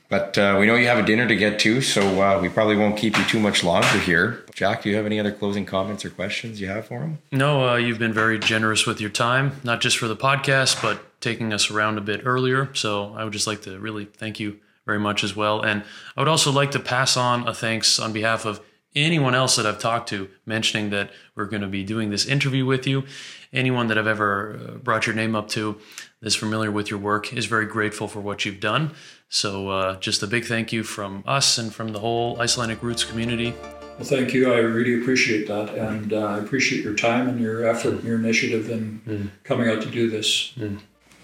But 0.09 0.39
uh, 0.39 0.57
we 0.59 0.67
know 0.67 0.75
you 0.75 0.87
have 0.87 0.99
a 0.99 1.03
dinner 1.03 1.29
to 1.29 1.37
get 1.37 1.59
to, 1.61 1.83
so 1.83 2.23
uh, 2.23 2.41
we 2.41 2.49
probably 2.49 2.77
won't 2.77 2.97
keep 2.97 3.19
you 3.19 3.25
too 3.25 3.39
much 3.39 3.63
longer 3.63 3.99
here. 3.99 4.43
Jack, 4.55 4.83
do 4.83 4.89
you 4.89 4.97
have 4.97 5.05
any 5.05 5.21
other 5.21 5.33
closing 5.33 5.67
comments 5.67 6.03
or 6.05 6.11
questions 6.11 6.61
you 6.61 6.69
have 6.69 6.87
for 6.87 7.01
him? 7.01 7.19
No, 7.31 7.69
uh, 7.69 7.77
you've 7.77 7.99
been 7.99 8.15
very 8.15 8.39
generous 8.39 8.87
with 8.87 9.03
your 9.03 9.11
time, 9.11 9.61
not 9.65 9.83
just 9.83 9.99
for 9.99 10.09
the 10.09 10.17
podcast, 10.17 10.81
but 10.81 11.21
taking 11.21 11.53
us 11.53 11.71
around 11.71 11.99
a 11.99 12.01
bit 12.01 12.23
earlier. 12.25 12.75
So 12.75 13.15
I 13.17 13.25
would 13.25 13.35
just 13.35 13.47
like 13.47 13.63
to 13.63 13.79
really 13.79 14.07
thank 14.07 14.41
you 14.41 14.59
very 14.87 14.99
much 14.99 15.23
as 15.23 15.37
well. 15.37 15.61
And 15.61 15.85
I 16.17 16.21
would 16.23 16.29
also 16.29 16.51
like 16.51 16.71
to 16.71 16.81
pass 16.81 17.17
on 17.17 17.47
a 17.47 17.53
thanks 17.53 17.99
on 17.99 18.15
behalf 18.15 18.47
of 18.47 18.63
anyone 18.97 19.35
else 19.35 19.57
that 19.57 19.67
I've 19.67 19.79
talked 19.79 20.09
to, 20.09 20.31
mentioning 20.47 20.89
that 20.91 21.11
we're 21.35 21.45
going 21.45 21.61
to 21.61 21.69
be 21.69 21.85
doing 21.85 22.09
this 22.09 22.25
interview 22.25 22.65
with 22.65 22.87
you. 22.87 23.05
Anyone 23.53 23.89
that 23.89 23.99
I've 23.99 24.07
ever 24.07 24.59
uh, 24.59 24.73
brought 24.79 25.07
your 25.07 25.15
name 25.15 25.37
up 25.37 25.49
to 25.51 25.79
that's 26.21 26.35
familiar 26.35 26.71
with 26.71 26.91
your 26.91 26.99
work 26.99 27.33
is 27.33 27.47
very 27.47 27.67
grateful 27.67 28.09
for 28.09 28.21
what 28.21 28.45
you've 28.45 28.61
done. 28.61 28.93
So 29.29 29.69
uh, 29.69 29.97
just 30.01 30.23
a 30.23 30.27
big 30.27 30.45
thank 30.47 30.73
you 30.73 30.83
from 30.83 31.23
us 31.27 31.59
and 31.59 31.73
from 31.73 31.89
the 31.93 31.99
whole 31.99 32.41
Icelandic 32.41 32.83
Roots 32.83 33.05
community. 33.05 33.53
Well, 33.61 34.07
thank 34.07 34.33
you. 34.33 34.53
I 34.53 34.59
really 34.59 35.01
appreciate 35.03 35.49
that, 35.49 35.75
and 35.75 36.13
uh, 36.13 36.19
I 36.25 36.39
appreciate 36.39 36.85
your 36.85 36.95
time 36.95 37.29
and 37.29 37.41
your 37.41 37.67
effort 37.67 37.95
and 37.95 38.05
your 38.05 38.17
initiative 38.17 38.71
in 38.71 39.31
coming 39.45 39.69
out 39.69 39.83
to 39.83 39.91
do 39.91 40.09
this. 40.09 40.53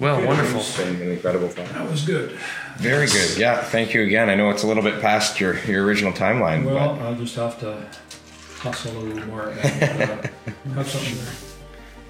Well, 0.00 0.26
wonderful. 0.26 0.59
It's 0.59 0.76
been 0.76 1.00
an 1.00 1.12
incredible 1.12 1.48
fun. 1.48 1.66
That 1.72 1.88
was 1.88 2.05
good. 2.05 2.32
Very 2.78 3.07
good. 3.07 3.38
Yeah, 3.38 3.62
thank 3.62 3.94
you 3.94 4.02
again. 4.02 4.28
I 4.28 4.34
know 4.34 4.50
it's 4.50 4.64
a 4.64 4.66
little 4.66 4.82
bit 4.82 5.00
past 5.00 5.40
your, 5.40 5.57
your 5.66 5.84
original 5.84 6.12
timeline, 6.12 6.64
Well, 6.64 6.98
I'll 7.00 7.14
just 7.14 7.36
have 7.36 7.61
to 7.61 7.88
hustle 8.59 8.98
a 8.98 8.98
little 8.98 9.26
more 9.28 9.50
and 9.50 9.61
uh, 9.61 10.28
have 10.74 10.88
something 10.88 11.16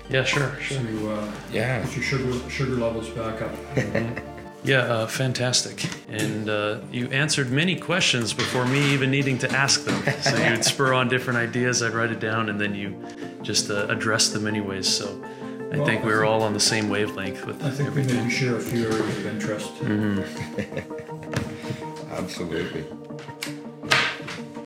there 0.09 0.21
Yeah, 0.21 0.25
sure, 0.25 0.57
sure. 0.61 0.81
to 0.81 1.13
uh, 1.13 1.33
yeah. 1.53 1.83
get 1.85 1.95
your 1.95 2.05
sugar 2.05 2.51
sugar 2.51 2.77
levels 2.77 3.11
back 3.11 3.43
up. 3.43 4.25
Yeah, 4.65 4.79
uh, 4.79 5.07
fantastic. 5.07 5.85
And 6.09 6.49
uh, 6.49 6.79
you 6.91 7.09
answered 7.09 7.51
many 7.51 7.77
questions 7.77 8.33
before 8.33 8.67
me 8.67 8.93
even 8.95 9.11
needing 9.11 9.37
to 9.39 9.51
ask 9.53 9.85
them. 9.85 10.03
So 10.23 10.37
you'd 10.49 10.65
spur 10.65 10.95
on 10.95 11.09
different 11.09 11.39
ideas, 11.39 11.83
I'd 11.83 11.93
write 11.93 12.11
it 12.11 12.21
down, 12.21 12.49
and 12.49 12.59
then 12.59 12.75
you 12.75 12.97
just 13.43 13.71
uh, 13.71 13.87
addressed 13.89 14.33
them 14.33 14.47
anyways. 14.47 14.89
So 14.89 15.23
I 15.73 15.77
Well, 15.77 15.87
think 15.87 16.05
we 16.05 16.13
I 16.13 16.17
were 16.17 16.25
all 16.25 16.43
on 16.43 16.55
the 16.55 16.61
same 16.61 16.89
wavelength 16.89 17.45
with 17.45 17.63
I 17.63 17.71
think 17.71 17.95
we 17.95 18.01
everything. 18.03 18.17
maybe 18.23 18.31
share 18.31 18.57
a 18.57 18.61
few 18.61 18.87
areas 18.87 19.19
of 19.19 19.27
interest. 19.27 19.71
Absolutely. 22.13 22.85